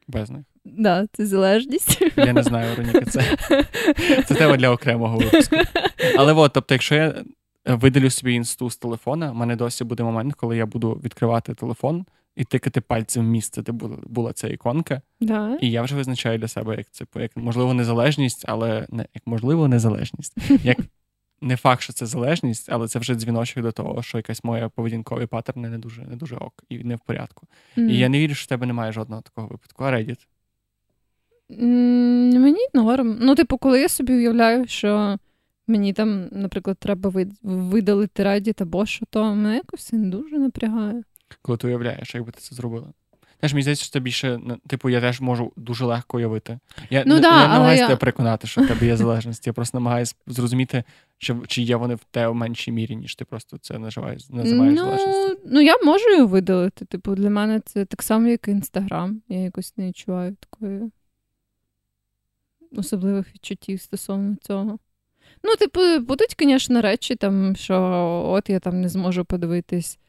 [0.08, 0.43] Без них.
[0.65, 2.01] Так, да, це залежність.
[2.17, 3.38] Я не знаю, Вероніка, це
[4.27, 5.55] це тема для окремого випуску.
[6.17, 7.23] Але от, тобто, якщо я
[7.65, 12.05] видалю собі інсту з телефона, в мене досі буде момент, коли я буду відкривати телефон
[12.35, 15.01] і тикати пальцем в місце, де була, була ця іконка.
[15.21, 15.57] Да.
[15.61, 19.67] І я вже визначаю для себе, як це як можливо незалежність, але не як можливо
[19.67, 20.37] незалежність.
[20.63, 20.77] Як
[21.41, 25.25] не факт, що це залежність, але це вже дзвіночок до того, що якась моя поведінкові
[25.25, 27.47] паттерни не дуже не дуже ок і не в порядку.
[27.77, 27.89] Mm.
[27.89, 29.83] І я не вірю, що в тебе немає жодного такого випадку.
[29.83, 30.27] А Reddit?
[31.49, 33.17] Mm, мені норм.
[33.21, 35.17] Ну, типу, коли я собі уявляю, що
[35.67, 41.03] мені там, наприклад, треба видалити Reddit або що, то мене якось не дуже напрягає
[41.41, 42.87] коли ти уявляєш, як би ти це зробила.
[43.39, 46.59] Теж мені здається, що це більше, типу, я теж можу дуже легко уявити.
[46.89, 47.87] Я ну, не, да, я намагаюся я...
[47.87, 49.47] тебе переконати, що в тебе є залежність.
[49.47, 50.83] Я просто намагаюся зрозуміти,
[51.17, 54.73] чи чи є вони в те в меншій мірі, ніж ти просто це називаєш, називаєш
[54.75, 55.41] ну, залежністю.
[55.45, 56.85] Ну, я можу її видалити.
[56.85, 59.21] Типу, для мене це так само, як Інстаграм.
[59.29, 60.91] Я якось не відчуваю такої
[62.77, 64.79] особливих відчуттів стосовно цього.
[65.43, 67.75] Ну, типу, будуть, звісно, речі, там, що
[68.27, 69.99] от я там не зможу подивитись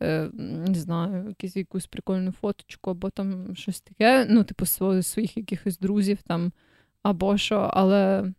[0.00, 4.66] не знаю, якісь, якусь прикольну фоточку, або там щось таке, ну, типу,
[5.02, 6.52] своїх якихось друзів там,
[7.02, 8.32] або що, але.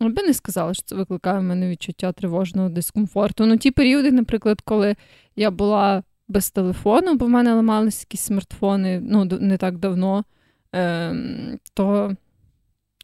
[0.00, 3.46] Я би не сказала, що це викликає в мене відчуття тривожного дискомфорту.
[3.46, 4.96] Ну, ті періоди, наприклад, коли
[5.36, 10.24] я була без телефону, бо в мене ламалися якісь смартфони ну, не так давно,
[10.74, 11.14] е,
[11.74, 12.16] то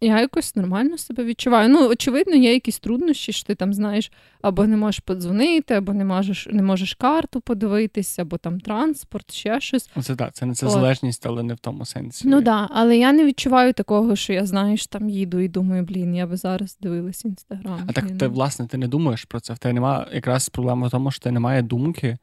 [0.01, 1.69] я якось нормально себе відчуваю.
[1.69, 6.05] Ну, очевидно, є якісь труднощі, що ти там знаєш, або не можеш подзвонити, або не
[6.05, 9.91] можеш не можеш карту подивитися, або там транспорт, ще щось.
[10.03, 12.29] Це так, це не це залежність, але не в тому сенсі.
[12.29, 15.83] Ну так, да, але я не відчуваю такого, що я знаєш, там їду і думаю,
[15.83, 17.81] блін, я би зараз дивилась інстаграм.
[17.87, 19.53] А так ти, власне, ти не думаєш про це.
[19.53, 22.19] В тебе немає якраз проблема в тому, що ти немає думки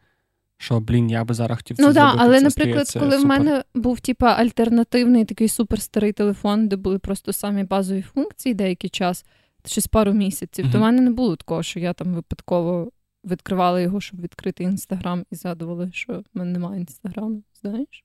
[0.57, 2.13] що, блін, я би зараз хотів це ну, зробити.
[2.13, 3.19] Ну так, але, це наприклад, коли супер.
[3.19, 8.89] в мене був типа альтернативний такий суперстарий телефон, де були просто самі базові функції деякий
[8.89, 9.25] час,
[9.65, 10.71] щось пару місяців, mm-hmm.
[10.71, 12.91] то в мене не було такого, що я там випадково
[13.23, 18.03] відкривала його, щоб відкрити інстаграм, і згадувала, що в мене немає інстаграму, знаєш?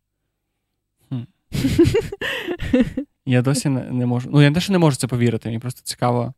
[3.27, 4.31] Я досі не, можу.
[4.33, 6.35] Ну, я теж не можу це повірити, мені просто цікаво.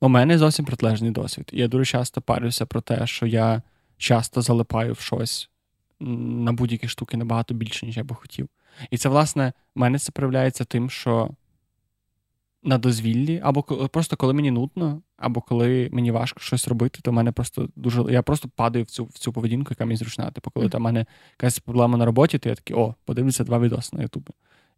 [0.00, 1.50] У мене зовсім протилежний досвід.
[1.52, 3.62] Я дуже часто парюся про те, що я
[3.98, 5.50] часто залипаю в щось
[6.00, 8.48] на будь-які штуки набагато більше, ніж я би хотів.
[8.90, 11.30] І це, власне, в мене це проявляється тим, що
[12.62, 17.14] на дозвіллі, або просто коли мені нудно, або коли мені важко щось робити, то в
[17.14, 18.04] мене просто дуже.
[18.12, 20.30] Я просто падаю в цю в цю поведінку, яка мені зручна.
[20.30, 20.70] Типу, коли mm.
[20.70, 24.02] там в мене якась проблема на роботі, то я такий, о, подивлюся два відоси на
[24.02, 24.30] Ютубі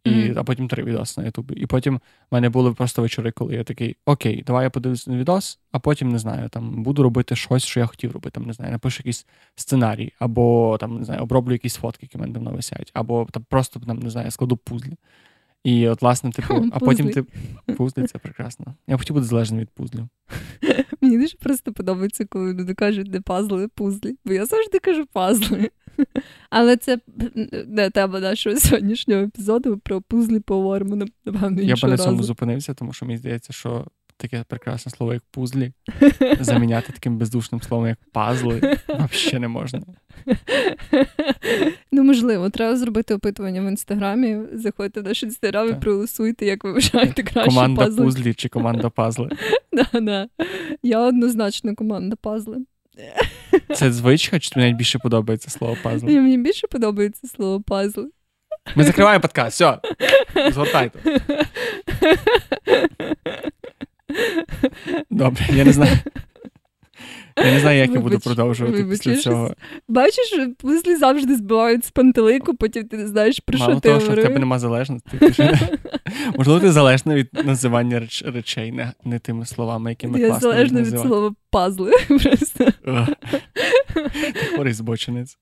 [0.03, 0.39] і, mm-hmm.
[0.39, 1.53] а потім три відоси на Ютубі.
[1.53, 1.99] І потім в
[2.31, 6.09] мене були просто вечори, коли я такий, окей, давай я подивлюся на відос, а потім
[6.09, 8.33] не знаю, там буду робити щось, що я хотів робити.
[8.33, 12.21] Там не знаю, напишу якийсь сценарій, або там не знаю, оброблю якісь фотки, які в
[12.21, 14.97] мене давно висять, або там просто там не знаю, складу пузлі.
[15.63, 17.23] І от, власне, типу, а потім ти
[17.77, 18.75] пузлі, це прекрасно.
[18.87, 20.07] Я хотів бути залежним від пузлів.
[21.01, 24.15] Мені дуже просто подобається, коли люди кажуть, не пазли, пузлі.
[24.25, 25.69] Бо я завжди кажу пазли.
[26.49, 26.99] Але це
[27.67, 32.93] не тема нашого сьогоднішнього епізоду про пузлі поговоримо, напевно, Я б на цьому зупинився, тому
[32.93, 33.85] що мені здається, що
[34.21, 35.71] таке прекрасне слово, як пузлі,
[36.39, 39.81] заміняти таким бездушним словом, як пазли, взагалі не можна.
[41.91, 44.37] Ну, можливо, треба зробити опитування в інстаграмі.
[44.53, 48.05] Заходьте в наш інстаграм і проголосуйте, як ви вважаєте краще команда пазли.
[48.05, 49.29] пузлі чи команда пазли.
[49.73, 50.27] Да, да.
[50.83, 52.57] Я однозначно команда пазли.
[53.75, 56.05] Це звичка, чи тобі навіть більше подобається слово пазл?
[56.05, 58.01] Ні, Мені більше подобається слово пазл.
[58.75, 59.79] Ми закриваємо подкаст, все.
[60.51, 61.19] Згортайте.
[65.09, 65.97] Добре, я не знаю.
[67.37, 69.53] Я не знаю, як Вибач, я буду продовжувати вибач, після цього.
[69.87, 73.99] Бачиш, мислі завжди збивають з пантелику, потім ти не знаєш, про Мало що ти того,
[73.99, 74.13] говорив.
[74.13, 75.09] що в тебе нема залежності.
[76.37, 78.23] Можливо, ти залежна від називання реч...
[78.25, 81.91] речей, не, не тими словами, якими я класно Я залежна від слова пазли.
[82.07, 82.70] просто.
[84.53, 85.37] Хворий збочинець.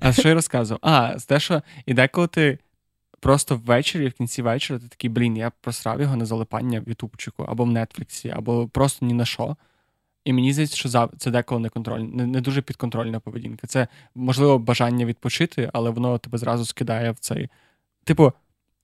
[0.00, 0.80] А що я розказував?
[0.82, 2.58] А, те, що і деколи ти
[3.20, 7.42] просто ввечері, в кінці вечора, ти такий, блін, я просрав його на залипання в Ютубчику,
[7.42, 9.56] або в Нетфліксі, або просто ні на що.
[10.24, 13.66] І мені здається, що це деколи не контроль, не, не дуже підконтрольна поведінка.
[13.66, 17.48] Це, можливо, бажання відпочити, але воно тебе зразу скидає в цей.
[18.04, 18.32] Типу,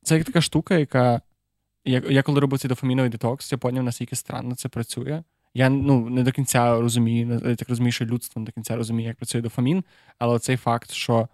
[0.02, 1.20] це як така штука, яка.
[1.85, 5.22] Я, я коли робив цей дофаміновий детокс, я поняв, наскільки странно це працює.
[5.55, 9.09] Я ну, не до кінця розумію, я так розумію, що людство не до кінця розуміє,
[9.09, 9.85] як працює дофамін,
[10.19, 11.29] але цей факт, що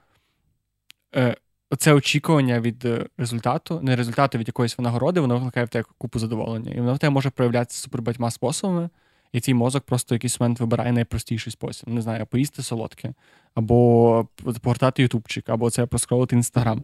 [1.17, 1.37] е,
[1.79, 6.19] це очікування від е, результату, не результату від якоїсь винагороди, воно викликає в тебе купу
[6.19, 6.73] задоволення.
[6.73, 8.89] І воно в тебе може проявлятися супер багатьма способами,
[9.33, 11.89] і твій мозок просто в якийсь момент вибирає найпростіший спосіб.
[11.89, 13.15] Не знаю, поїсти солодке,
[13.55, 14.29] або
[14.63, 16.83] погортати ютубчик, або це проскролити інстаграм.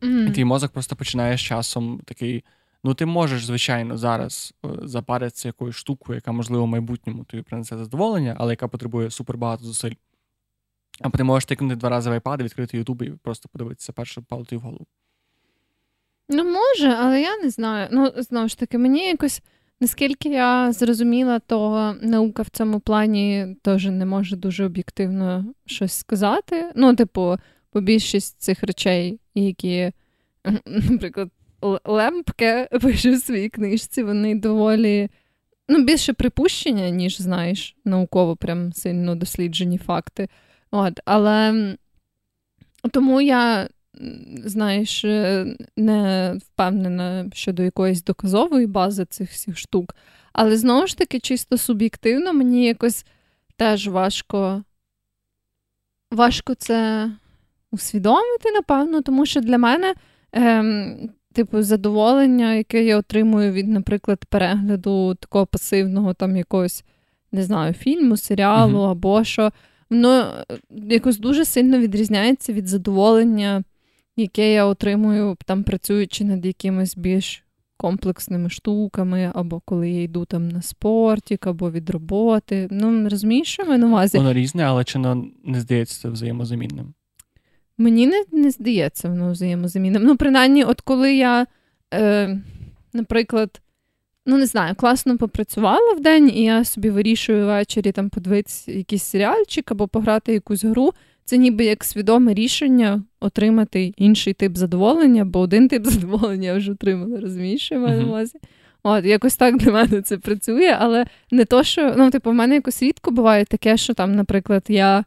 [0.00, 0.28] Mm-hmm.
[0.28, 2.44] І твій мозок просто починає з часом такий.
[2.84, 7.78] Ну, ти можеш, звичайно, зараз е, запаритися якоюсь штукою, яка, можливо, в майбутньому тобі принесе
[7.78, 9.94] задоволення, але яка потребує супербагато зусиль.
[11.00, 14.56] А ти можеш тикнути два рази в iPad, відкрити YouTube і просто подивитися перше палити
[14.56, 14.86] в голову.
[16.28, 17.88] Ну, може, але я не знаю.
[17.92, 19.42] Ну, знову ж таки, мені якось,
[19.80, 26.72] наскільки я зрозуміла, то наука в цьому плані теж не може дуже об'єктивно щось сказати.
[26.74, 27.36] Ну, типу,
[27.70, 29.92] по більшість цих речей, які,
[30.66, 31.30] наприклад,
[31.84, 35.08] Лемпке пише в своїй книжці, вони доволі
[35.68, 40.28] ну, більше припущення, ніж знаєш, науково прям сильно досліджені факти.
[40.70, 41.76] От, Але
[42.92, 43.68] тому я,
[44.44, 45.04] знаєш,
[45.76, 49.94] не впевнена щодо якоїсь доказової бази цих всіх штук.
[50.32, 53.06] Але знову ж таки, чисто суб'єктивно, мені якось
[53.56, 54.62] теж важко
[56.10, 57.10] важко це
[57.70, 59.94] усвідомити, напевно, тому що для мене.
[60.32, 66.84] Ем, Типу, задоволення, яке я отримую від, наприклад, перегляду такого пасивного там якогось,
[67.32, 68.90] не знаю, фільму, серіалу uh-huh.
[68.90, 69.50] або що,
[69.90, 70.20] воно
[70.50, 70.58] е,
[70.90, 73.62] якось дуже сильно відрізняється від задоволення,
[74.16, 77.44] яке я отримую, там працюючи над якимись більш
[77.76, 82.68] комплексними штуками, або коли я йду там на спортік, або від роботи.
[82.70, 84.18] Ну, розумієш, що ми на увазі?
[84.18, 84.98] Воно різне, але чи
[85.44, 86.94] не здається це взаємозамінним?
[87.78, 90.02] Мені не не здається воно взаємозамінним.
[90.02, 91.46] Ну, принаймні, от коли я,
[91.94, 92.40] е,
[92.92, 93.60] наприклад,
[94.26, 99.04] ну не знаю, класно попрацювала в день, і я собі вирішую ввечері там подивитися якийсь
[99.04, 100.92] серіальчик або пограти якусь гру.
[101.24, 106.72] Це ніби як свідоме рішення отримати інший тип задоволення, бо один тип задоволення я вже
[106.72, 108.38] отримала, розумієш, я маю на увазі?
[108.82, 112.54] От, якось так для мене це працює, але не то, що ну, типу, в мене
[112.54, 115.04] якось рідко буває таке, що там, наприклад, я.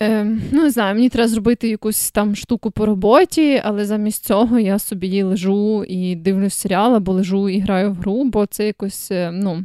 [0.00, 4.58] Е, ну, не знаю, мені треба зробити якусь там штуку по роботі, але замість цього
[4.58, 9.10] я собі лежу і дивлюсь серіал, або лежу і граю в гру, бо це якось
[9.10, 9.64] е, ну,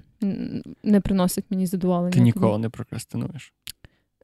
[0.83, 2.11] не приносить мені задоволення.
[2.11, 3.53] Ти ніколи не прокрастинуєш?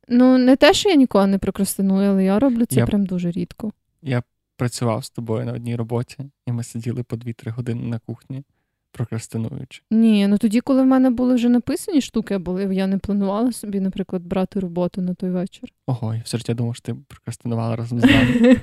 [0.10, 2.86] Ну, не те, що я ніколи не прокрастиную, але я роблю це я...
[2.86, 3.72] прям дуже рідко.
[4.02, 4.24] Я
[4.58, 8.44] працював з тобою на одній роботі, і ми сиділи по 2-3 години на кухні
[8.92, 9.82] прокрастинуючи.
[9.92, 13.80] Ні, ну тоді, коли в мене були вже написані штуки, були, я не планувала собі,
[13.80, 15.70] наприклад, брати роботу на той вечір.
[15.88, 18.58] Ого, я все життя думав, що ти прокрастинувала разом з нами.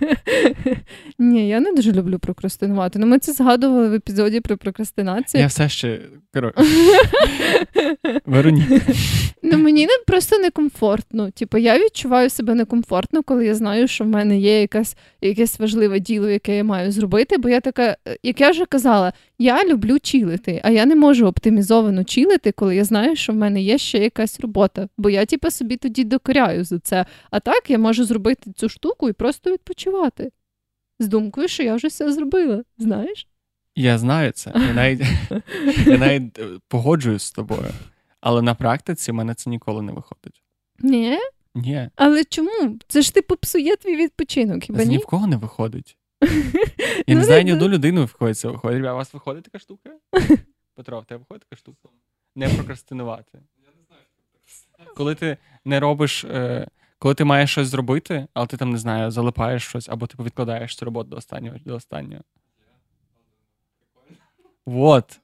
[1.18, 2.98] Ні, я не дуже люблю прокрастинувати.
[2.98, 5.40] Ну, ми це згадували в епізоді про прокрастинацію.
[5.40, 6.00] Я все ще
[6.34, 6.64] коротше.
[8.26, 8.80] Вероніка.
[9.42, 11.30] Ну, мені не просто некомфортно.
[11.30, 16.00] Типу, я відчуваю себе некомфортно, коли я знаю, що в мене є якась, якесь важливе
[16.00, 17.38] діло, яке я маю зробити.
[17.38, 22.04] Бо я така, як я вже казала, я люблю чилити, а я не можу оптимізовано
[22.04, 24.88] чилити, коли я знаю, що в мене є ще якась робота.
[24.98, 27.06] Бо я, типу, собі тоді докоряю за це.
[27.30, 30.30] А так я можу зробити цю штуку і просто відпочивати.
[30.98, 33.28] З думкою, що я вже все зробила, знаєш?
[33.76, 34.52] Я знаю це.
[34.54, 35.00] Я навіть
[35.86, 37.70] я навіть е, погоджуюсь з тобою.
[38.20, 40.42] Але на практиці в мене це ніколи не виходить.
[40.78, 41.18] Ні?
[41.54, 41.88] Ні.
[41.96, 42.78] Але чому?
[42.88, 44.64] Це ж типу псує твій відпочинок.
[44.64, 44.90] хіба ні?
[44.90, 45.96] Ні в кого не виходить.
[47.06, 48.80] Я не ну, знаю ні одну людину виходить це виходить.
[48.80, 49.90] У вас виходить така штука?
[50.74, 51.88] Петро, в тебе виходить така штука?
[52.34, 53.28] Не прокрастинувати.
[53.34, 56.24] Я не знаю, Коли ти не робиш.
[56.24, 60.22] Е, коли ти маєш щось зробити, але ти там не знаю, залипаєш щось, або ти
[60.22, 62.22] відкладаєш цю роботу до останнього до останнього.
[64.66, 65.20] Вот.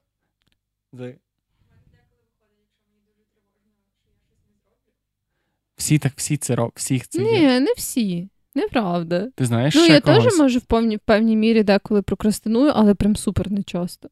[5.77, 6.79] Всі так всі це роблять.
[6.79, 7.61] Всіх це Ні, є.
[7.61, 8.29] не всі.
[8.55, 9.29] Неправда.
[9.37, 10.25] Ти знаєш, Ну, ще я когось?
[10.25, 14.09] теж можу в певній, в певній мірі деколи прокрастиную, але прям супер нечасто.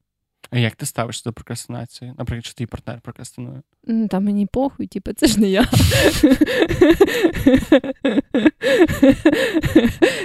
[0.51, 2.14] А як ти ставишся до прокрастинації?
[2.18, 3.62] Наприклад, що твій партнер прокрастинує?
[4.11, 5.66] Та мені похуй, типу, це ж не я.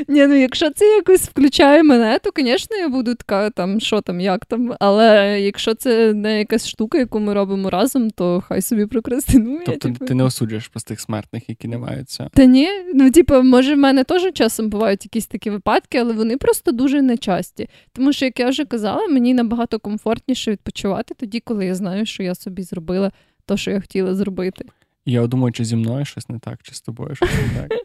[0.08, 4.20] Ні, ну якщо це якось включає мене, то, звісно, я буду така, там, що там,
[4.20, 4.76] як там.
[4.80, 9.62] Але якщо це не якась штука, яку ми робимо разом, то хай собі прокрастинує.
[9.66, 10.06] Тобто типу.
[10.06, 12.30] ти не осуджуєш простих смертних, які не мають цього?
[12.34, 16.38] Та ні, ну типу, може, в мене теж часом бувають якісь такі випадки, але вони
[16.38, 17.70] просто дуже нечасті.
[17.92, 22.24] Тому що, як я вже казала, мені набагато комфортніше відпочивати тоді, коли я знаю, що
[22.24, 23.12] я собі зробила
[23.46, 24.66] те, що я хотіла зробити.
[25.06, 27.80] Я думаю, чи зі мною щось не так, чи з тобою щось не так.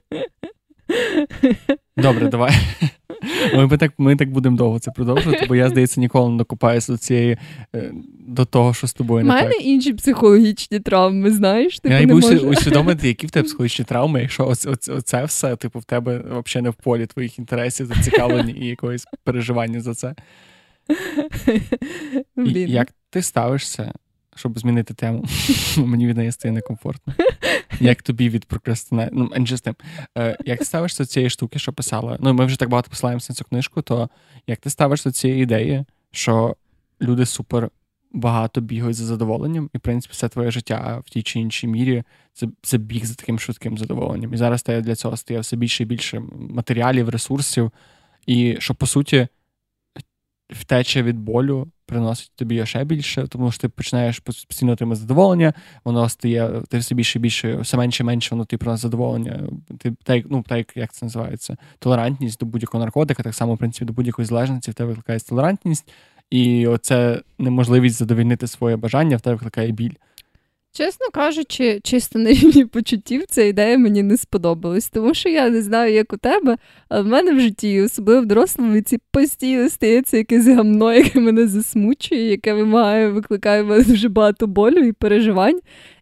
[1.96, 2.52] Добре, давай.
[3.54, 6.98] Ми так ми так будемо довго це продовжувати, бо я, здається, ніколи не докупаюся до
[6.98, 7.38] цієї
[7.74, 7.92] е,
[8.28, 9.40] до того, що з тобою не так.
[9.40, 11.80] У мене інші психологічні травми, знаєш.
[11.80, 12.38] Типу, я не можу...
[12.38, 16.64] усвідомити, які в тебе психологічні травми, якщо оце, оце, оце все, типу, в тебе взагалі
[16.64, 20.14] не в полі твоїх інтересів, зацікавлені і якоїсь переживання за це.
[22.46, 23.92] І, Як ти ставишся
[24.38, 25.24] щоб змінити тему.
[25.76, 27.14] Мені від неї стає некомфортно.
[27.80, 29.24] Як тобі від прокрастинації?
[29.36, 29.74] Ну, тим.
[30.18, 32.16] Е, як ти ставишся до цієї штуки, що писала?
[32.20, 34.08] Ну, ми вже так багато посилаємося на цю книжку, то
[34.46, 36.56] як ти ставишся до цієї ідеї, що
[37.02, 37.70] люди супер
[38.12, 42.02] багато бігають за задоволенням, і, в принципі, все твоє життя в тій чи іншій мірі
[42.32, 44.34] це, це біг за таким швидким задоволенням.
[44.34, 47.72] І зараз для цього стає все більше і більше матеріалів, ресурсів,
[48.26, 49.28] і що, по суті,
[50.50, 55.52] втеча від болю приносить тобі ще більше, тому що ти починаєш постійно отримати задоволення,
[55.84, 59.40] воно стає ти все більше і більше, все менше і менше воно ти приносить задоволення.
[59.78, 63.84] Ти так, ну, так як це називається, толерантність до будь-якого наркотика, так само, в принципі,
[63.84, 65.92] до будь-якої залежності в тебе викликає толерантність,
[66.30, 69.94] і оце неможливість задовільнити своє бажання, в тебе викликає біль.
[70.78, 75.62] Чесно кажучи, чисто на рівні почуттів ця ідея мені не сподобалась, тому що я не
[75.62, 76.56] знаю, як у тебе,
[76.88, 81.48] а в мене в житті, особливо в дорослому віці, постійно стається якесь гамно, яке мене
[81.48, 85.60] засмучує, яке вимагає, викликає мене дуже багато болю і переживань.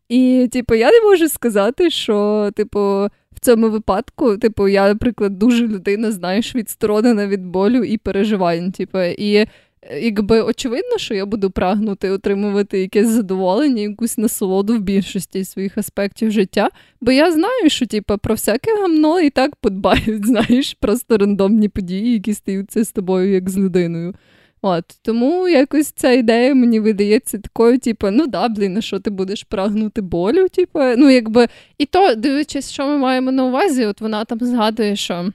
[0.08, 5.66] І, типу, я не можу сказати, що, типу, в цьому випадку, типу, я, наприклад, дуже
[5.66, 8.72] людина, знаєш, відсторонена від болю і переживань.
[8.72, 9.46] Типу, і
[9.90, 16.30] якби очевидно, що я буду прагнути отримувати якесь задоволення, якусь насолоду в більшості своїх аспектів
[16.30, 16.70] життя.
[17.00, 22.12] Бо я знаю, що типу, про всяке гамно і так подбають, знаєш, просто рандомні події,
[22.12, 24.14] які стаються з тобою як з людиною.
[24.62, 29.10] От Тому якось ця ідея мені видається такою, типу, ну да, блін, на що ти
[29.10, 30.48] будеш прагнути болю?
[30.48, 34.96] Типу, ну якби, І то, дивлячись, що ми маємо на увазі, от вона там згадує,
[34.96, 35.30] що,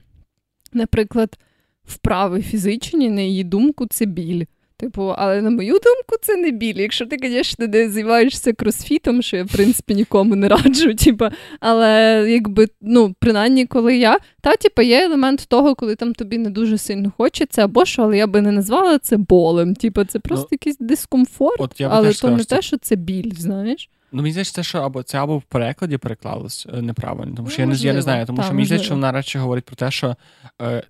[0.72, 1.38] наприклад
[1.84, 4.44] вправи фізичні, на її думку, це біль.
[4.82, 6.74] Типу, але на мою думку, це не біль.
[6.74, 10.94] Якщо ти, звісно, не займаєшся кросфітом, що я, в принципі, нікому не раджу.
[10.98, 11.24] Типу,
[11.60, 16.50] але якби, ну, принаймні, коли я, та, типу, є елемент того, коли там тобі не
[16.50, 19.74] дуже сильно хочеться, або що, але я би не назвала це болем.
[19.74, 22.96] Типу, це просто ну, якийсь дискомфорт, от я але то сказав, не те, що це
[22.96, 23.90] біль, знаєш.
[24.12, 27.72] Ну, мені здається, що або це або в перекладі переклалось е, неправильно, тому що ну,
[27.72, 29.76] я не я не знаю, тому та, що мені здається, що вона радше говорить про
[29.76, 30.16] те, що
[30.62, 30.82] Е,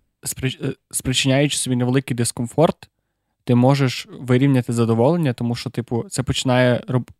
[0.90, 2.88] спричиняючи собі невеликий дискомфорт,
[3.44, 7.10] ти можеш вирівняти задоволення, тому що, типу, це починає роб...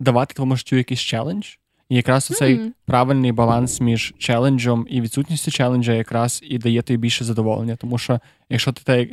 [0.00, 1.46] давати твоєму життю якийсь челендж.
[1.88, 2.34] І якраз mm-hmm.
[2.34, 7.76] цей правильний баланс між челенджем і відсутністю челенджа якраз і дає тобі більше задоволення.
[7.76, 9.08] Тому що, якщо ти так,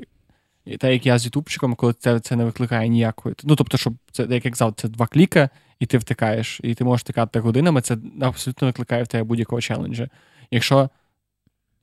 [0.79, 3.35] так як я з ютубчиком, коли це це не викликає ніякої.
[3.43, 5.49] Ну, тобто, щоб це, як я казав, це два кліка,
[5.79, 10.09] і ти втикаєш, і ти можеш втикати годинами, це абсолютно викликає в тебе будь-якого челенджа.
[10.51, 10.89] Якщо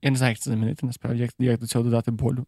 [0.06, 2.46] я не знаю, як це замінити, насправді, як як до цього додати болю.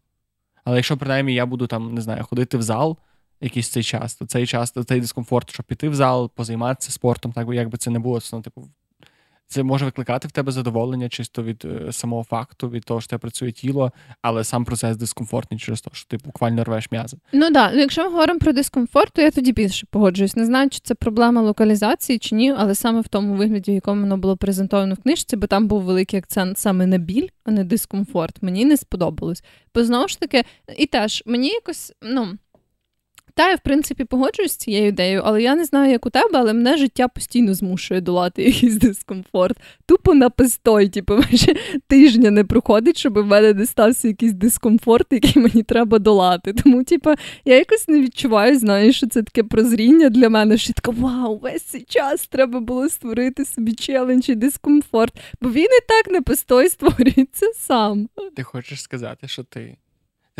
[0.63, 2.97] Але якщо, принаймні, я буду там, не знаю, ходити в зал
[3.41, 7.31] якийсь цей час, то цей час, то цей дискомфорт, щоб піти в зал, позайматися спортом,
[7.31, 8.69] так як би це не було, ну, типу,
[9.49, 13.19] це може викликати в тебе задоволення чисто від е, самого факту, від того, що тебе
[13.19, 13.91] працює тіло,
[14.21, 17.17] але сам процес дискомфортний через те, що ти буквально рвеш м'язи.
[17.33, 20.35] Ну так, ну, якщо ми говоримо про дискомфорт, то я тоді більше погоджуюсь.
[20.35, 24.01] Не знаю, чи це проблема локалізації чи ні, але саме в тому вигляді, в якому
[24.01, 27.63] воно було презентовано в книжці, бо там був великий акцент саме на біль, а не
[27.63, 28.43] дискомфорт.
[28.43, 29.43] Мені не сподобалось.
[29.75, 30.43] Бо знову ж таки,
[30.77, 32.37] і теж мені якось, ну.
[33.39, 36.29] Та, я, в принципі, погоджуюсь з цією ідеєю, але я не знаю, як у тебе,
[36.33, 39.57] але мене життя постійно змушує долати якийсь дискомфорт.
[39.85, 41.55] Тупо на пистой, типу, майже
[41.87, 46.53] тижня не проходить, щоб в мене не стався якийсь дискомфорт, який мені треба долати.
[46.53, 47.13] Тому, типу,
[47.45, 51.63] я якось не відчуваю, знаю, що це таке прозріння для мене, що така вау, весь
[51.63, 56.69] цей час треба було створити собі челендж і дискомфорт, бо він і так не пистой
[56.69, 58.09] створюється сам.
[58.35, 59.77] Ти хочеш сказати, що ти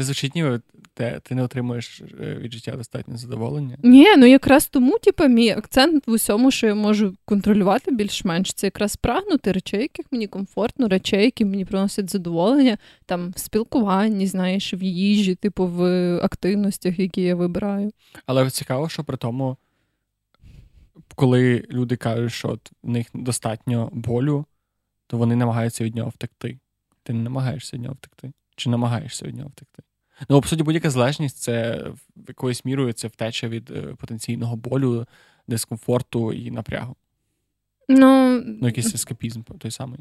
[0.03, 0.61] звучить, ніби
[0.93, 3.77] ти, ти не отримуєш е, від життя достатньо задоволення.
[3.83, 8.67] Ні, ну якраз тому, типу, мій акцент в усьому, що я можу контролювати більш-менш, це
[8.67, 14.73] якраз прагнути речей, яких мені комфортно, речей, які мені приносять задоволення, там в спілкуванні, знаєш,
[14.73, 15.83] в їжі, типу, в
[16.17, 17.91] активностях, які я вибираю.
[18.25, 19.57] Але цікаво, що при тому,
[21.15, 24.45] коли люди кажуть, що от в них достатньо болю,
[25.07, 26.59] то вони намагаються від нього втекти.
[27.03, 28.31] Ти не намагаєшся від нього втекти.
[28.55, 29.83] Чи намагаєшся від нього втекти?
[30.29, 35.05] Ну, по суті, будь-яка залежність це в якоюсь мірою це втеча від е, потенційного болю,
[35.47, 36.95] дискомфорту і напрягу.
[37.89, 39.99] Ну, Ну, якийсь ескапізм той самий.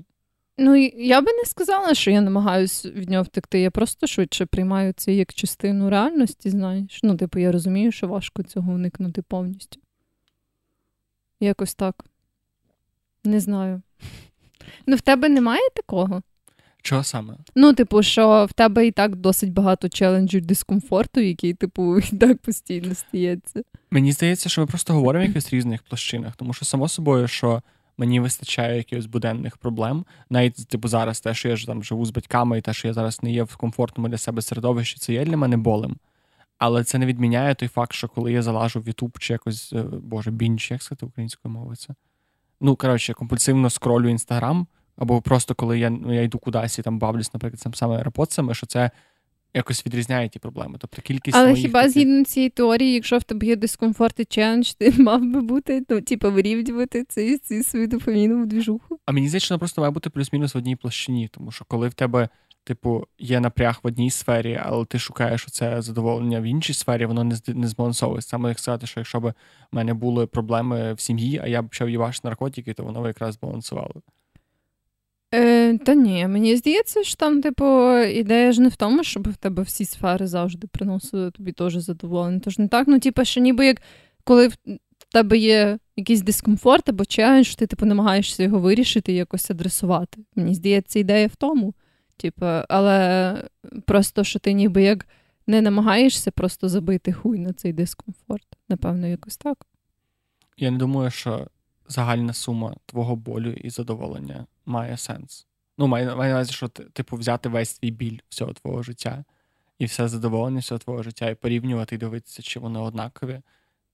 [0.58, 3.60] Ну, я би не сказала, що я намагаюся від нього втекти.
[3.60, 7.00] Я просто швидше приймаю це як частину реальності, знаєш.
[7.02, 9.80] Ну, типу, я розумію, що важко цього уникнути повністю.
[11.40, 12.04] Якось так.
[13.24, 13.82] Не знаю.
[14.86, 16.22] Ну, в тебе немає такого?
[16.82, 17.34] Чого саме?
[17.56, 22.38] Ну, типу, що в тебе і так досить багато челенджів дискомфорту, який, типу, і так
[22.38, 23.62] постійно стається.
[23.90, 27.62] Мені здається, що ми просто говоримо в різних площинах, тому що, само собою, що
[27.98, 30.04] мені вистачає якихось буденних проблем.
[30.30, 32.94] Навіть типу зараз те, що я ж там живу з батьками, і те, що я
[32.94, 35.96] зараз не є в комфортному для себе середовищі, це є для мене болем.
[36.58, 39.82] Але це не відміняє той факт, що коли я залажу в Ютуб чи якось, е,
[39.82, 41.94] боже, бінч, як сказати українською мовою це.
[42.60, 44.66] Ну, коротше, компульсивно скролю інстаграм,
[44.98, 48.54] або просто коли я ну, я йду кудись і там бавлюсь, наприклад, цим саме AirPods,
[48.54, 48.90] що це
[49.54, 50.76] якось відрізняє ті проблеми.
[50.80, 51.92] Тобто кількість Але моїх хіба таких...
[51.92, 56.00] згідно цієї теорії, якщо в тебе є дискомфорт і челендж, ти мав би бути, ну,
[56.00, 58.98] типу, вирівнювати цю, цю свою дофамінову двіжуху?
[59.06, 61.88] А мені здається, що вона просто має бути плюс-мінус в одній площині, тому що коли
[61.88, 62.28] в тебе.
[62.64, 67.24] Типу, є напряг в одній сфері, але ти шукаєш це задоволення в іншій сфері, воно
[67.24, 68.30] не не збалансовується.
[68.30, 69.34] Саме як сказати, що якщо б в
[69.72, 73.34] мене були проблеми в сім'ї, а я б почав ївати наркотики, то воно б якраз
[73.34, 73.94] збалансувало.
[75.34, 79.36] Е, Та ні, мені здається, що там, типу, ідея ж не в тому, щоб в
[79.36, 82.40] тебе всі сфери завжди приносили тобі теж задоволення.
[82.44, 83.82] Тож не так, ну, типу, що ніби як
[84.24, 84.56] коли в
[85.12, 90.20] тебе є якийсь дискомфорт або челендж, ти типу намагаєшся його вирішити і якось адресувати.
[90.36, 91.74] Мені здається, ідея в тому.
[92.16, 93.44] Типу, але
[93.86, 95.06] просто що ти ніби як
[95.46, 98.46] не намагаєшся просто забити хуй на цей дискомфорт.
[98.68, 99.66] Напевно, якось так.
[100.56, 101.46] Я не думаю, що
[101.88, 105.46] загальна сума твого болю і задоволення має сенс.
[105.78, 109.24] Ну, має на увазі, що типу взяти весь твій біль всього твого життя
[109.78, 113.40] і все задоволення всього твого життя, і порівнювати і дивитися, чи воно однакові.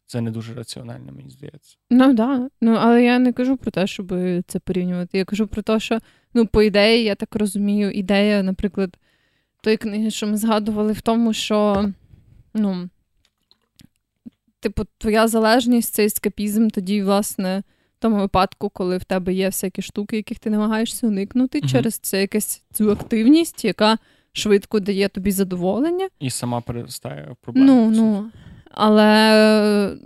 [0.07, 1.77] Це не дуже раціонально, мені здається.
[1.91, 2.15] Ну так.
[2.17, 2.49] Да.
[2.61, 4.09] Ну, але я не кажу про те, щоб
[4.47, 5.19] це порівнювати.
[5.19, 5.99] Я кажу про те, що,
[6.35, 8.97] ну, по ідеї, я так розумію, ідея, наприклад,
[9.61, 11.89] тої книги, що ми згадували, в тому, що,
[12.55, 12.89] ну,
[14.61, 17.63] типу, твоя залежність, цей ескапізм тоді, власне,
[17.99, 22.21] тому випадку, коли в тебе є всякі штуки, яких ти намагаєшся уникнути, uh через це
[22.21, 23.99] якась цю активність, яка
[24.33, 26.09] швидко дає тобі задоволення.
[26.21, 27.67] І сама перестає проблему.
[27.67, 28.31] Ну, ну.
[28.71, 29.97] Але,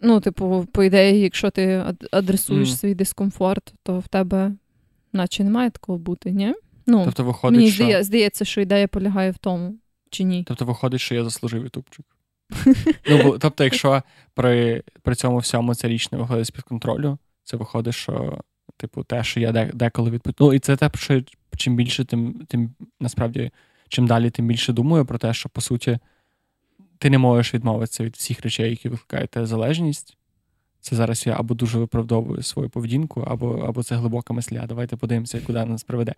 [0.00, 2.76] ну, типу, по ідеї, якщо ти адресуєш mm.
[2.76, 4.52] свій дискомфорт, то в тебе
[5.12, 6.54] наче не має такого бути, ні?
[6.86, 8.02] Ну, тобто виходить, Мені що...
[8.02, 9.74] здається, що ідея полягає в тому,
[10.10, 10.44] чи ні.
[10.48, 12.06] Тобто виходить, що я заслужив ютубчик.
[13.08, 14.02] Ну, Тобто, якщо
[14.34, 18.40] при при цьому всьому це річ не виходить з-під контролю, це виходить, що,
[18.76, 20.50] типу, те, що я деколи відповідаю.
[20.50, 21.22] Ну, і це те, що
[21.56, 23.50] чим більше, тим, тим насправді,
[23.88, 25.98] чим далі, тим більше думаю про те, що по суті
[26.98, 30.16] ти не можеш відмовитися від всіх речей, які викликають залежність.
[30.80, 34.66] Це зараз я або дуже виправдовую свою поведінку, або або це глибока мисля.
[34.66, 36.14] Давайте подивимося, куди нас приведе.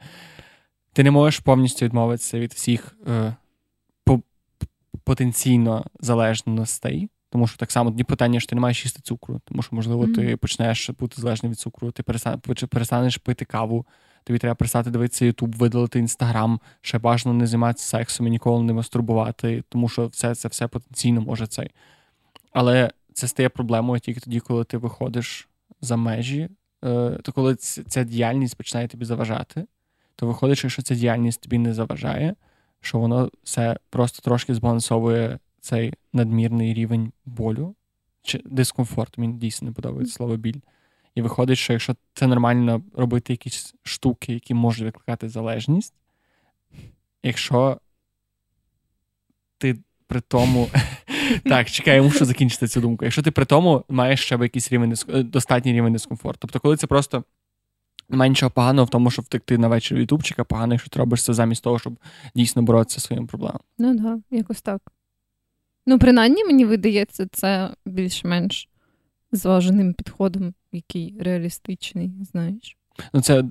[0.92, 3.34] Ти не можеш повністю відмовитися від всіх е,
[5.08, 9.76] потенційно залежностей, тому що так само питання, що ти не маєш їсти цукру, тому що,
[9.76, 10.14] можливо, mm-hmm.
[10.14, 12.02] ти почнеш бути залежним від цукру, ти
[12.68, 13.86] перестанеш пити каву,
[14.24, 18.72] тобі треба перестати дивитися Ютуб, видалити Інстаграм, ще бажано не займатися сексом і ніколи не
[18.72, 21.70] мастурбувати, тому що все це все потенційно може цей.
[22.52, 25.48] Але це стає проблемою тільки тоді, коли ти виходиш
[25.80, 26.48] за межі,
[26.84, 29.66] е, то коли ця діяльність починає тобі заважати,
[30.16, 32.34] то виходить, що якщо ця діяльність тобі не заважає,
[32.80, 37.74] що воно все просто трошки збалансовує цей надмірний рівень болю
[38.22, 39.18] чи дискомфорт.
[39.18, 40.60] Мені дійсно не подобається слово біль.
[41.14, 45.94] І виходить, що якщо це нормально робити якісь штуки, які можуть викликати залежність,
[47.22, 47.80] якщо
[49.58, 50.68] ти при тому.
[51.44, 53.04] Так, чекай, я мушу закінчити цю думку.
[53.04, 56.38] Якщо ти при тому маєш ще якийсь рівень достатній рівень дискомфорту.
[56.40, 57.24] Тобто, коли це просто
[58.10, 61.64] нічого поганого в тому, щоб втекти на вечір ютубчика, погано, якщо ти робиш це замість
[61.64, 61.98] того, щоб
[62.34, 63.60] дійсно боротися зі своїм проблемами.
[63.78, 64.92] Ну так, да, якось так.
[65.86, 68.68] Ну, принаймні, мені видається, це більш-менш
[69.32, 72.76] зваженим підходом, який реалістичний, знаєш.
[73.12, 73.44] Ну, це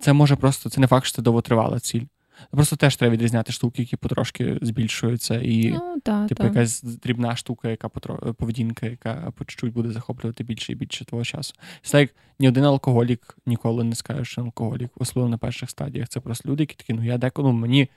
[0.00, 2.04] це може просто це не факт, що це довготривала ціль.
[2.50, 6.48] Просто теж треба відрізняти штуки, які потрошки збільшуються, і ну, та, типу та.
[6.48, 8.34] якась дрібна штука, яка потро...
[8.34, 11.54] поведінка, яка по чуть-чуть буде захоплювати більше і більше твого часу.
[11.82, 16.08] Це як ні один алкоголік ніколи не скаже, що алкоголік, особливо на перших стадіях.
[16.08, 17.88] Це просто люди, які такі, ну я деколи ну, мені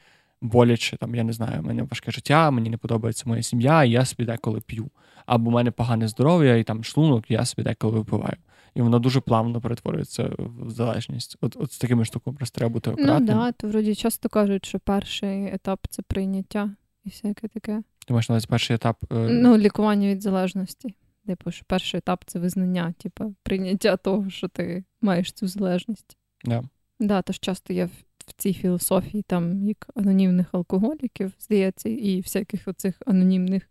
[0.42, 3.92] боляче, там, я не знаю, в мене важке життя, мені не подобається моя сім'я, і
[3.92, 4.90] я собі деколи п'ю.
[5.26, 8.36] Або в мене погане здоров'я, і там шлунок, я собі деколи випиваю.
[8.76, 11.38] І воно дуже плавно перетворюється в залежність.
[11.42, 13.38] От от з такими штуками просто треба бути акуратним.
[13.38, 17.84] Ну да, то вроді часто кажуть, що перший етап це прийняття і всяке таке.
[18.08, 18.98] Ти маєш на увазі перший етап.
[19.12, 19.16] Е...
[19.30, 20.96] Ну, лікування від залежності.
[21.26, 26.18] Типу, що перший етап це визнання, типу, прийняття того, що ти маєш цю залежність.
[26.46, 26.64] Да.
[27.00, 27.90] Да, тож часто в,
[28.28, 33.70] в цій філософії там як анонімних алкоголіків, здається, і всяких оцих анонімних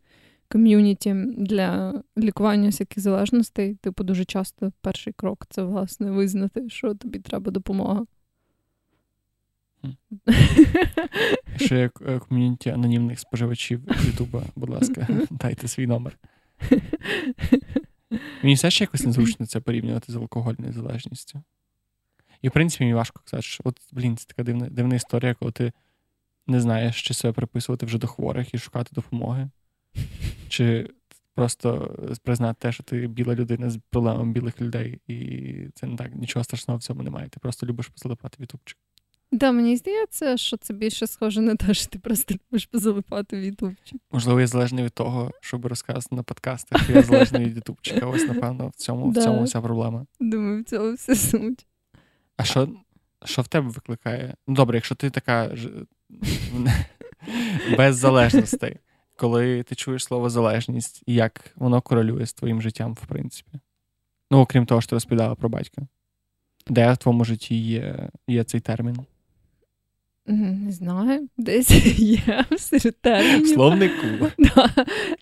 [0.54, 3.74] ком'юніті для лікування всяких залежностей.
[3.74, 8.06] Типу, дуже часто перший крок це власне визнати, що тобі треба допомога.
[11.56, 16.18] Ще як е, ком'юніті анонімних споживачів Ютуба, будь ласка, дайте свій номер.
[18.42, 21.42] Мені все ще якось незручно це порівнювати з алкогольною залежністю.
[22.42, 25.52] І, в принципі, мені важко казати, що от, блін, це така дивна, дивна історія, коли
[25.52, 25.72] ти
[26.46, 29.50] не знаєш, чи себе приписувати вже до хворих і шукати допомоги.
[30.54, 30.90] Чи
[31.34, 36.14] просто признати те, що ти біла людина з проблемами білих людей, і це не так,
[36.14, 37.28] нічого страшного в цьому немає.
[37.28, 38.78] Ти просто любиш позалипати в ютубчик.
[39.32, 43.44] Да, мені здається, що це більше схоже на те, що ти просто любиш позалипати в
[43.44, 44.00] ютубчик.
[44.12, 46.90] Можливо, я залежний від того, щоб розказати на подкастах.
[46.90, 48.06] Я залежний від ютубчика.
[48.06, 50.06] Ось, напевно, в цьому в цьому вся проблема.
[50.20, 51.66] Думаю, в цьому все суть.
[52.36, 52.68] А що
[53.24, 54.34] що в тебе викликає?
[54.46, 55.56] Ну, добре, якщо ти така
[57.78, 58.76] без залежностей,
[59.16, 63.58] коли ти чуєш слово залежність, і як воно корелює з твоїм життям, в принципі.
[64.30, 65.86] Ну, окрім того, що ти розповідала про батька.
[66.66, 69.06] Де в твоєму житті є, є цей термін?
[70.26, 73.48] Не знаю, десь є серед термінів.
[73.48, 74.06] Словнику.
[74.38, 74.70] Да.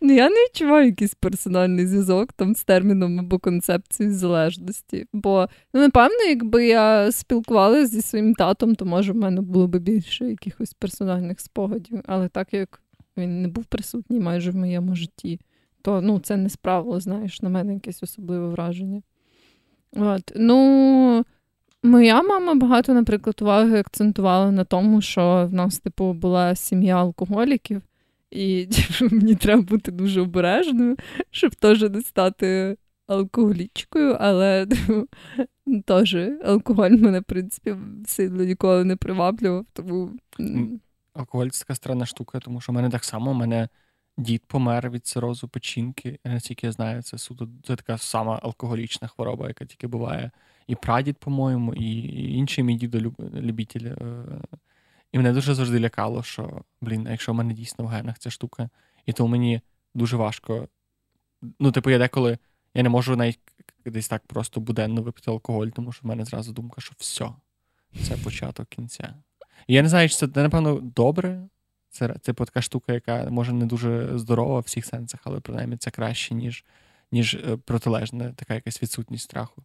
[0.00, 5.06] Ну, Я не відчуваю якийсь персональний зв'язок там з терміном або концепцією залежності.
[5.12, 9.76] Бо, ну, напевно, якби я спілкувалася зі своїм татом, то може в мене було б
[9.76, 12.02] більше якихось персональних спогадів.
[12.06, 12.81] Але так як
[13.16, 15.40] він не був присутній майже в моєму житті,
[15.82, 19.02] то ну, це не справило, знаєш, на мене якесь особливе враження.
[19.96, 20.32] От.
[20.36, 21.24] Ну,
[21.84, 27.82] Моя мама багато, наприклад, уваги акцентувала на тому, що в нас, типу, була сім'я алкоголіків,
[28.30, 30.96] і типу, мені треба бути дуже обережною,
[31.30, 35.08] щоб теж не стати алкоголічкою, але типу,
[35.84, 37.74] теж алкоголь мене, в принципі,
[38.06, 39.66] сильно ніколи не приваблював.
[39.72, 40.10] Тому...
[41.14, 43.68] Алкоголь це така странна штука, тому що в мене так само, в мене
[44.18, 46.18] дід помер від цирозу печінки.
[46.24, 50.30] Наскільки я знаю, це суто це така сама алкоголічна хвороба, яка тільки буває
[50.66, 53.86] і прадід, по-моєму, і інший мій дідолюбітель.
[53.86, 54.24] Е,
[55.12, 58.70] і мене дуже завжди лякало, що, блін, якщо в мене дійсно в генах ця штука,
[59.06, 59.60] і то мені
[59.94, 60.68] дуже важко.
[61.58, 62.38] Ну, типу, я деколи
[62.74, 63.40] я не можу навіть
[63.84, 67.30] десь так просто буденно випити алкоголь, тому що в мене зразу думка, що все,
[68.02, 69.14] це початок кінця.
[69.68, 71.48] Я не знаю, чи це, напевно, добре.
[71.90, 75.90] Це типу така штука, яка може не дуже здорова в всіх сенсах, але принаймні це
[75.90, 76.64] краще, ніж
[77.12, 79.62] ніж е, протилежна, така якась відсутність страху.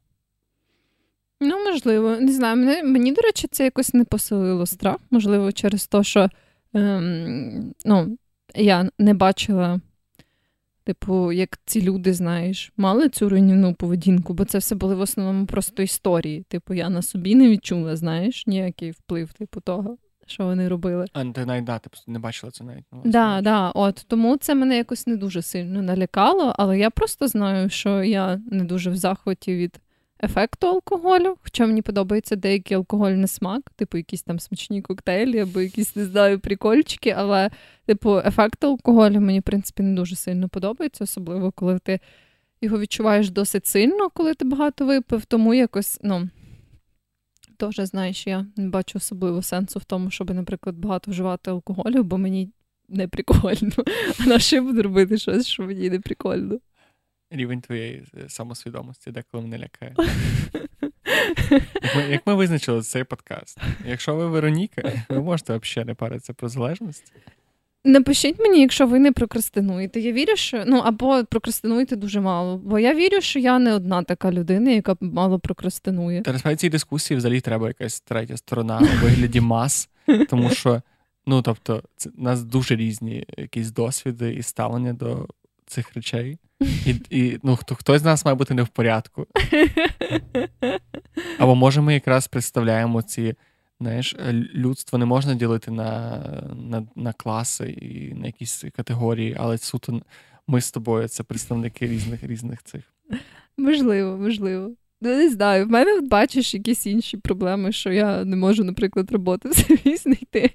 [1.42, 2.58] Ну, можливо, не знаю.
[2.58, 4.98] Мені, мені, до речі, це якось не посилило страх.
[5.12, 6.30] Можливо, через те, що
[6.74, 8.18] ем, ну,
[8.56, 9.82] я не бачила,
[10.88, 15.46] типу, як ці люди, знаєш, мали цю руйнівну поведінку, бо це все були в основному
[15.46, 16.44] просто історії.
[16.48, 19.98] Типу, я на собі не відчула, знаєш, ніякий вплив, типу, того.
[20.30, 21.06] Що вони робили.
[21.14, 22.86] А ти навіть да, ти не бачила це навіть.
[22.92, 27.28] Так, да, да, от тому це мене якось не дуже сильно налякало, але я просто
[27.28, 29.80] знаю, що я не дуже в захваті від
[30.24, 35.96] ефекту алкоголю, хоча мені подобається деякий алкогольний смак, типу якісь там смачні коктейлі або якісь,
[35.96, 37.50] не знаю, прикольчики, але,
[37.86, 42.00] типу, ефект алкоголю мені, в принципі, не дуже сильно подобається, особливо коли ти
[42.62, 46.30] його відчуваєш досить сильно, коли ти багато випив, тому якось, ну.
[47.58, 52.18] Теж, знаєш, я не бачу особливо сенсу в тому, щоб, наприклад, багато вживати алкоголю, бо
[52.18, 52.52] мені
[52.90, 53.72] не прикольно.
[54.20, 56.60] А на що буду робити щось, що мені не прикольно
[57.32, 59.96] рівень твоєї е, самосвідомості деколи мене лякає.
[61.82, 63.58] Як ми, як ми визначили цей подкаст?
[63.86, 67.14] Якщо ви Вероніка, ви можете взагалі не паритися про залежність.
[67.84, 70.00] Напишіть мені, якщо ви не прокрастинуєте.
[70.00, 72.58] Я вірю, що ну або прокрастинуєте дуже мало.
[72.58, 76.22] Бо я вірю, що я не одна така людина, яка мало прокрастинує.
[76.22, 79.90] Та насправді цій дискусії взагалі треба якась третя сторона у вигляді мас,
[80.30, 80.82] тому що
[81.28, 85.28] ну тобто, це у нас дуже різні якісь досвіди і ставлення до
[85.66, 86.38] цих речей.
[86.60, 89.28] І і ну, хто, хтось з нас має бути не в порядку.
[91.40, 93.36] Або може ми якраз представляємо ці
[93.80, 96.20] Знаєш, е, людство не можна ділити на
[96.56, 100.02] на, на класи і на якісь категорії, але суто
[100.48, 102.84] ми з тобою це представники різних різних цих.
[103.58, 104.72] Можливо, можливо.
[105.02, 109.50] Ну, не знаю, в мене бачиш якісь інші проблеми, що я не можу, наприклад, роботу
[109.50, 110.52] в собі знайти.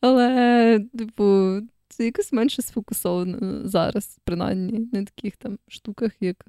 [0.00, 1.56] Але, типу,
[1.92, 6.46] це якось менше сфокусовано зараз, принаймні, на таких там штуках, як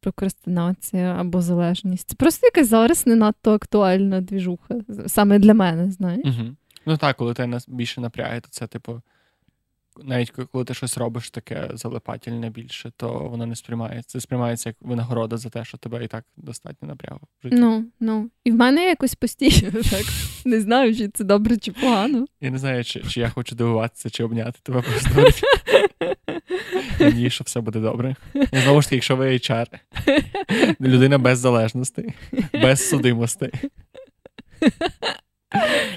[0.00, 2.08] прокрастинація або залежність.
[2.08, 4.80] Це просто якась зараз не надто актуальна двіжуха.
[5.06, 6.26] Саме для мене, знаєш.
[6.26, 6.56] Угу.
[6.86, 9.02] Ну так, коли тебе більше напрягає, то це, типу,
[10.02, 14.10] навіть коли ти щось робиш таке залипательне більше, то воно не сприймається.
[14.10, 17.20] Це сприймається як винагорода за те, що тебе і так достатньо напрягло.
[17.42, 18.30] Ну, ну.
[18.44, 20.04] І в мене якось постійно так.
[20.44, 22.26] Не знаю, чи це добре чи погано.
[22.40, 25.42] Я не знаю, чи чи я хочу дивуватися, чи обняти тебе просто.
[27.00, 28.16] Надію, що все буде добре.
[28.34, 29.66] І знову ж таки, якщо ви HR,
[30.80, 32.14] людина без залежностей,
[32.52, 33.50] без судимостей.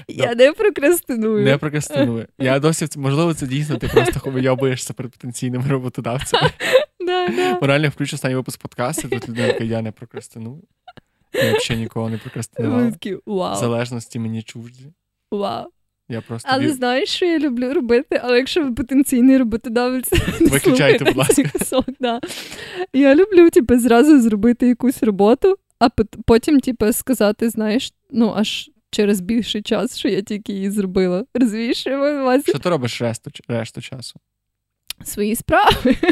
[0.08, 1.44] Я не прокрастиную.
[1.44, 2.26] Не прокрастиную.
[2.38, 6.50] Я досі, можливо, це дійсно, ти просто вийобуєшся перед потенційними роботодавцями.
[7.00, 7.58] Да, да.
[7.60, 10.62] Морально включу останній випуск подкасту, тут людина яка я не прокрастиную.
[11.44, 12.92] Я взагалі нікого не прокрастинував.
[13.26, 13.56] Вау.
[13.56, 14.92] Залежності мені чужді.
[15.30, 15.66] Вау.
[16.08, 18.20] Я просто Але знаєш, що я люблю робити?
[18.22, 20.10] Але якщо ви потенційний роботодавець,
[20.40, 21.50] виключайте, будь ласка.
[21.52, 22.20] Кусок, да.
[22.92, 25.88] Я люблю типу, зразу зробити якусь роботу, а
[26.26, 31.24] потім, типу, сказати, знаєш, ну аж через більший час, що я тільки її зробила.
[31.34, 32.42] Розумієш, вас...
[32.48, 34.20] Що ти робиш решту, решту часу?
[35.04, 35.96] Свої справи.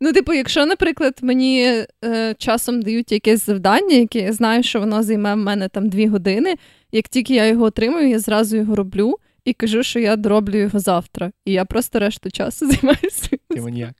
[0.00, 5.02] Ну, типу, якщо, наприклад, мені е, часом дають якесь завдання, яке я знаю, що воно
[5.02, 6.56] займе в мене там дві години.
[6.92, 10.78] Як тільки я його отримую, я зразу його роблю і кажу, що я дороблю його
[10.78, 11.30] завтра.
[11.44, 13.28] І я просто решту часу займаюся.
[13.50, 13.94] Ти маніяк.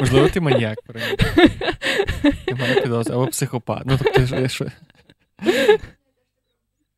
[0.00, 0.78] Можливо, ти маніяк.
[2.46, 3.82] Я маю підозру, або психопат.
[3.86, 4.66] Ну, тобто, що...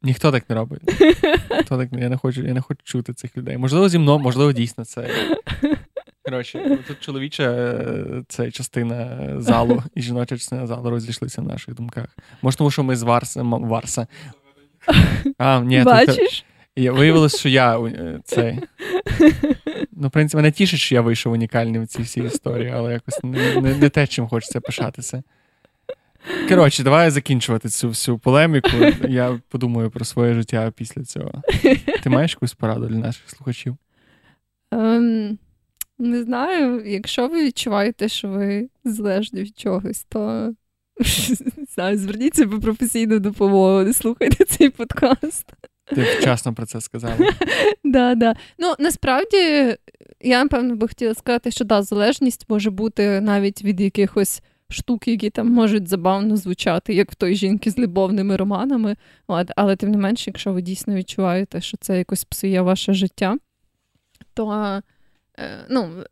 [0.02, 0.82] Ніхто так не робить.
[1.50, 3.56] Ніхто так Я не хочу я не хочу чути цих людей.
[3.56, 5.08] Можливо, зі мною, можливо, дійсно це.
[6.24, 12.06] Коротше, тут чоловіча е, це частина залу і жіноча частина залу розійшлися в наших думках.
[12.42, 13.42] Може, тому що ми з Варса.
[13.42, 14.06] Варса.
[15.38, 16.44] А, ні, Бачиш?
[16.76, 18.58] І виявилось, що я е, цей.
[19.92, 23.22] Ну, в принципі, мене тішить, що я вийшов унікальний в цій всій історії, але якось
[23.22, 25.22] не, не, не те, чим хочеться пишатися.
[26.48, 28.76] Коротше, давай закінчувати цю всю полеміку.
[29.08, 31.42] Я подумаю про своє життя після цього.
[32.02, 33.76] Ти маєш якусь пораду для наших слухачів?
[34.72, 35.36] Um,
[35.98, 36.82] не знаю.
[36.86, 40.52] Якщо ви відчуваєте, що ви залежні від чогось, то
[41.56, 45.46] не знаю, зверніться по професійну допомогу, не слухайте цей подкаст.
[45.86, 47.16] Ти вчасно про це сказала.
[47.84, 48.34] Да, да.
[48.58, 49.36] Ну, насправді,
[50.20, 54.42] я, напевно, би хотіла сказати, що да, залежність може бути навіть від якихось
[54.72, 58.96] штук, які там можуть забавно звучати, як в той жінки з любовними романами.
[59.26, 63.36] От, Але тим не менше, якщо ви дійсно відчуваєте, що це якось псує ваше життя,
[64.34, 64.82] то
[65.38, 66.04] е, ну,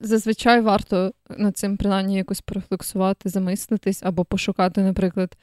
[0.00, 5.36] зазвичай варто над цим принаймні якось порефлексувати, замислитись або пошукати, наприклад,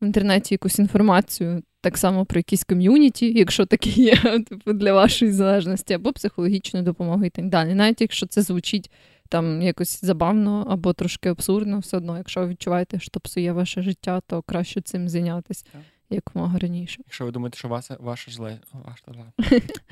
[0.00, 1.62] в інтернеті якусь інформацію.
[1.80, 4.16] Так само про якісь ком'юніті, якщо такі є,
[4.48, 7.74] типу для вашої залежності, або психологічну допомогу і так далі.
[7.74, 8.90] Навіть якщо це звучить
[9.28, 14.20] там якось забавно або трошки абсурдно, все одно, якщо ви відчуваєте, що псує ваше життя,
[14.26, 15.64] то краще цим зайнятися
[16.10, 17.02] якомога раніше.
[17.06, 18.58] Якщо ви думаєте, що ваша ваша зле...
[18.72, 19.32] ваша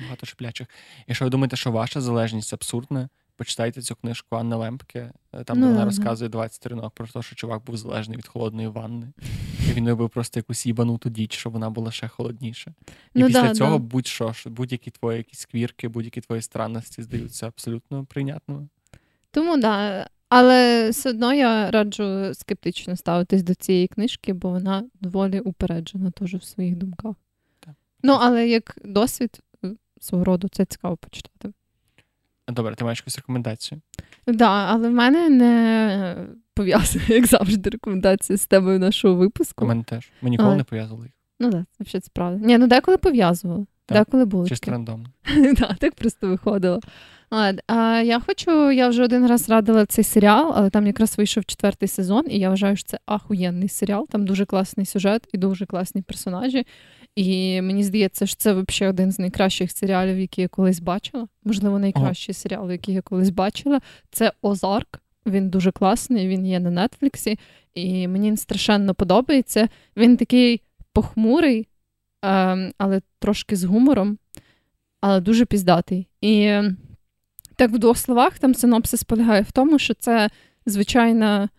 [0.01, 0.67] багато шплячих.
[1.07, 5.11] Якщо ви думаєте, що ваша залежність абсурдна, почитайте цю книжку Анни Лемпке.
[5.33, 8.67] Е, там ну, вона розказує 20 сторінок про те, що чувак був залежний від холодної
[8.67, 9.07] ванни.
[9.69, 12.73] І він робив просто якусь їбануту діч, щоб вона була ще холодніша.
[13.13, 13.77] І ну, після да, цього да.
[13.77, 18.67] будь-що, будь-які твої якісь сквірки, будь-які твої странності здаються абсолютно прийнятними.
[19.35, 20.07] Тому да.
[20.29, 26.35] Але все одно я раджу скептично ставитись до цієї книжки, бо вона доволі упереджена теж
[26.35, 27.15] в своїх думках.
[27.59, 27.73] Так.
[28.03, 29.71] Ну, але як досвід е,
[30.01, 31.53] свого роду це цікаво почитати.
[32.47, 33.81] Добре, ти маєш якусь рекомендацію?
[34.25, 36.15] Так, да, але в мене не
[36.53, 39.65] пов'язана, як завжди, рекомендація з темою нашого випуску.
[39.65, 40.11] У мене теж.
[40.21, 40.57] Ми ніколи але...
[40.57, 41.13] не пов'язували їх.
[41.39, 42.45] Ну так, да, це правда.
[42.45, 43.65] Ні, ну деколи пов'язували.
[43.89, 44.47] Деколи було.
[44.47, 45.09] Чисто рандомно.
[45.57, 46.79] Так, так просто виходило.
[47.67, 51.87] А, Я хочу, я вже один раз радила цей серіал, але там якраз вийшов четвертий
[51.87, 54.07] сезон, і я вважаю, що це ахуєнний серіал.
[54.09, 56.65] Там дуже класний сюжет і дуже класні персонажі.
[57.15, 61.27] І мені здається, що це взагалі один з найкращих серіалів, які я колись бачила.
[61.43, 62.39] Можливо, найкращий Ого.
[62.39, 63.79] серіал, який я колись бачила.
[64.11, 65.01] Це Озарк.
[65.25, 67.39] Він дуже класний, він є на Нетфліксі,
[67.73, 69.67] і мені він страшенно подобається.
[69.97, 70.61] Він такий
[70.93, 71.67] похмурий,
[72.21, 74.17] ем, але трошки з гумором,
[75.01, 76.07] але дуже піздатий.
[76.21, 76.59] І
[77.55, 80.29] так, в двох словах, там синопсис полягає в тому, що це
[80.65, 81.49] звичайна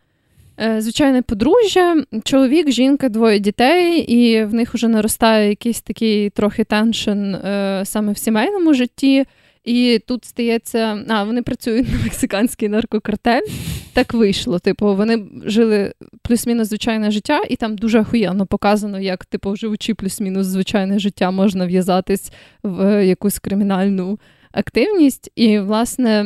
[0.61, 6.65] Е, звичайне подружжя, чоловік, жінка, двоє дітей, і в них вже наростає якийсь такий трохи
[6.65, 9.25] теншн е, саме в сімейному житті.
[9.65, 13.47] І тут стається, а вони працюють на мексиканський наркокартель.
[13.93, 14.59] Так вийшло.
[14.59, 15.93] Типу, вони жили
[16.23, 21.67] плюс-мінус звичайне життя, і там дуже охуєнно показано, як, типу, живучи плюс-мінус звичайне життя, можна
[21.67, 22.33] в'язатись
[22.63, 24.19] в якусь кримінальну
[24.57, 25.31] активність.
[25.37, 26.23] І, власне,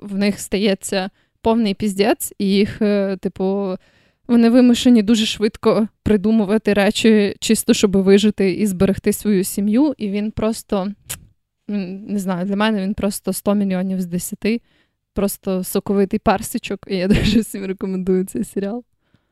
[0.00, 3.76] в них стається повний піздець, і їх, е, типу,
[4.28, 9.94] вони вимушені дуже швидко придумувати речі, чисто щоб вижити і зберегти свою сім'ю.
[9.98, 10.92] І він просто
[11.68, 14.62] не знаю, для мене він просто 100 мільйонів з 10.
[15.14, 18.84] Просто соковитий парсичок, і я дуже всім рекомендую цей серіал.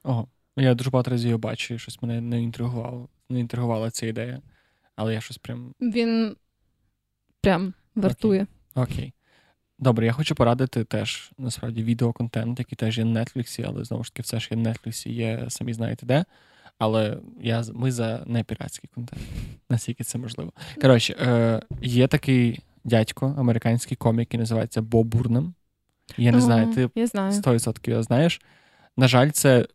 [0.03, 4.07] Ого, я дуже багато разів його бачу, і щось мене не інтригувало, не інтригувала ця
[4.07, 4.43] ідея.
[4.97, 5.72] Але я щось прям.
[5.81, 6.37] Він
[7.41, 8.47] прям вартує.
[8.74, 8.94] Окей.
[8.94, 9.12] Окей.
[9.78, 14.12] Добре, я хочу порадити теж насправді відеоконтент, який теж є на Netflix, але знову ж
[14.12, 16.24] таки, все ж є на Netflix, є самі знаєте де.
[16.78, 19.22] Але я, ми за непіратський контент,
[19.70, 20.53] наскільки це можливо.
[20.80, 25.55] Коротше, е, є такий дядько, американський комік, який називається Бо Бурнем.
[26.16, 27.32] Я не знаю, ти я знаю.
[27.32, 28.40] 100% його знаєш.
[28.97, 29.66] На жаль, це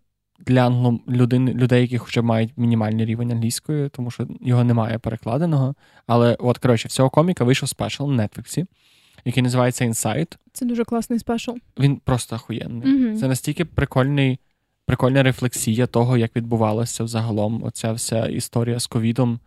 [0.46, 0.70] для
[1.10, 5.76] людин, людей, які хоча б мають мінімальний рівень англійської, тому що його немає перекладеного.
[6.08, 8.66] Але, от, коротше, всього коміка вийшов спешл на Нетфліксі,
[9.26, 10.38] який називається Insight.
[10.54, 11.52] Це дуже класний спешл.
[11.80, 12.88] Він просто охуєнний.
[12.88, 13.20] Mm-hmm.
[13.20, 14.40] Це настільки прикольний
[14.86, 19.40] прикольна рефлексія того, як відбувалася взагалом оця вся історія з ковідом,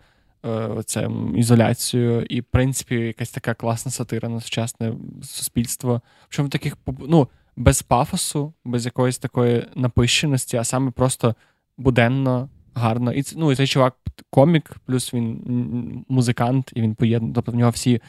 [0.44, 4.92] е, оце ізоляцією, і, в принципі, якась така класна сатира на сучасне
[5.22, 6.00] суспільство.
[6.28, 6.76] Причому таких
[7.08, 11.34] ну, без пафосу, без якоїсь такої напищеності, а саме просто
[11.78, 13.12] буденно, гарно.
[13.12, 13.94] І ну, і цей чувак
[14.30, 17.34] комік, плюс він музикант, і він поєднує.
[17.34, 18.00] Тобто в нього всі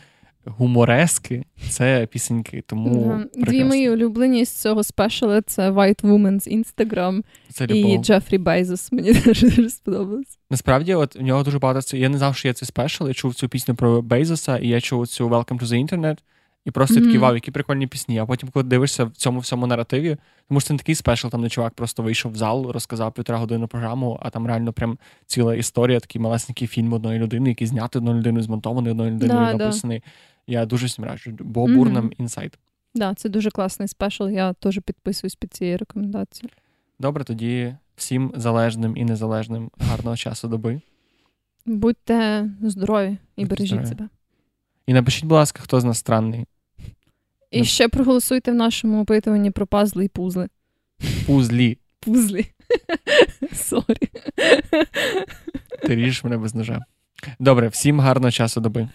[0.46, 2.64] гуморески це пісеньки.
[2.68, 3.46] Тому mm-hmm.
[3.46, 8.92] Дві мої улюблені з цього спешала це White Woman's Instagram це і Джефрі Бейзос.
[8.92, 10.40] Мені дуже дуже сподобалось.
[10.50, 11.98] Насправді, от у нього дуже багато це.
[11.98, 13.08] Я не знав, що є цей спешл.
[13.08, 16.18] Я чув цю пісню про Бейзоса, і я чув цю Welcome to the Internet.
[16.66, 17.04] І просто mm-hmm.
[17.04, 18.20] такий вау, які прикольні пісні.
[18.20, 21.42] А потім, коли дивишся в цьому всьому наративі, тому що це не такий спешл, там
[21.42, 25.56] де чувак просто вийшов в зал, розказав півтора години програму, а там реально прям ціла
[25.56, 30.00] історія, такий малесенький фільм одної людини, який знятий одною людиною, змонтований одною людиною, да, написаний.
[30.00, 30.12] Да.
[30.48, 31.32] Я дуже всім раджу.
[31.40, 32.52] Бо бурнам інсайт.
[32.52, 32.60] Так,
[32.96, 34.30] да, це дуже класний спешл.
[34.30, 36.50] Я теж підписуюсь під цією рекомендацією.
[37.00, 40.82] Добре, тоді всім залежним і незалежним гарного часу доби.
[41.66, 43.88] Будьте здорові і Будьте бережіть здорові.
[43.88, 44.10] себе.
[44.88, 46.46] І напишіть, будь ласка, хто з нас странний.
[47.52, 47.66] І не...
[47.66, 50.48] ще проголосуйте в нашому опитуванні про пазли і пузли.
[51.26, 51.78] Пузлі.
[52.00, 52.46] Пузлі.
[53.54, 54.10] Sorry.
[55.84, 56.80] Ти ріжеш мене без ножа.
[57.40, 58.90] Добре, всім гарного часу доби.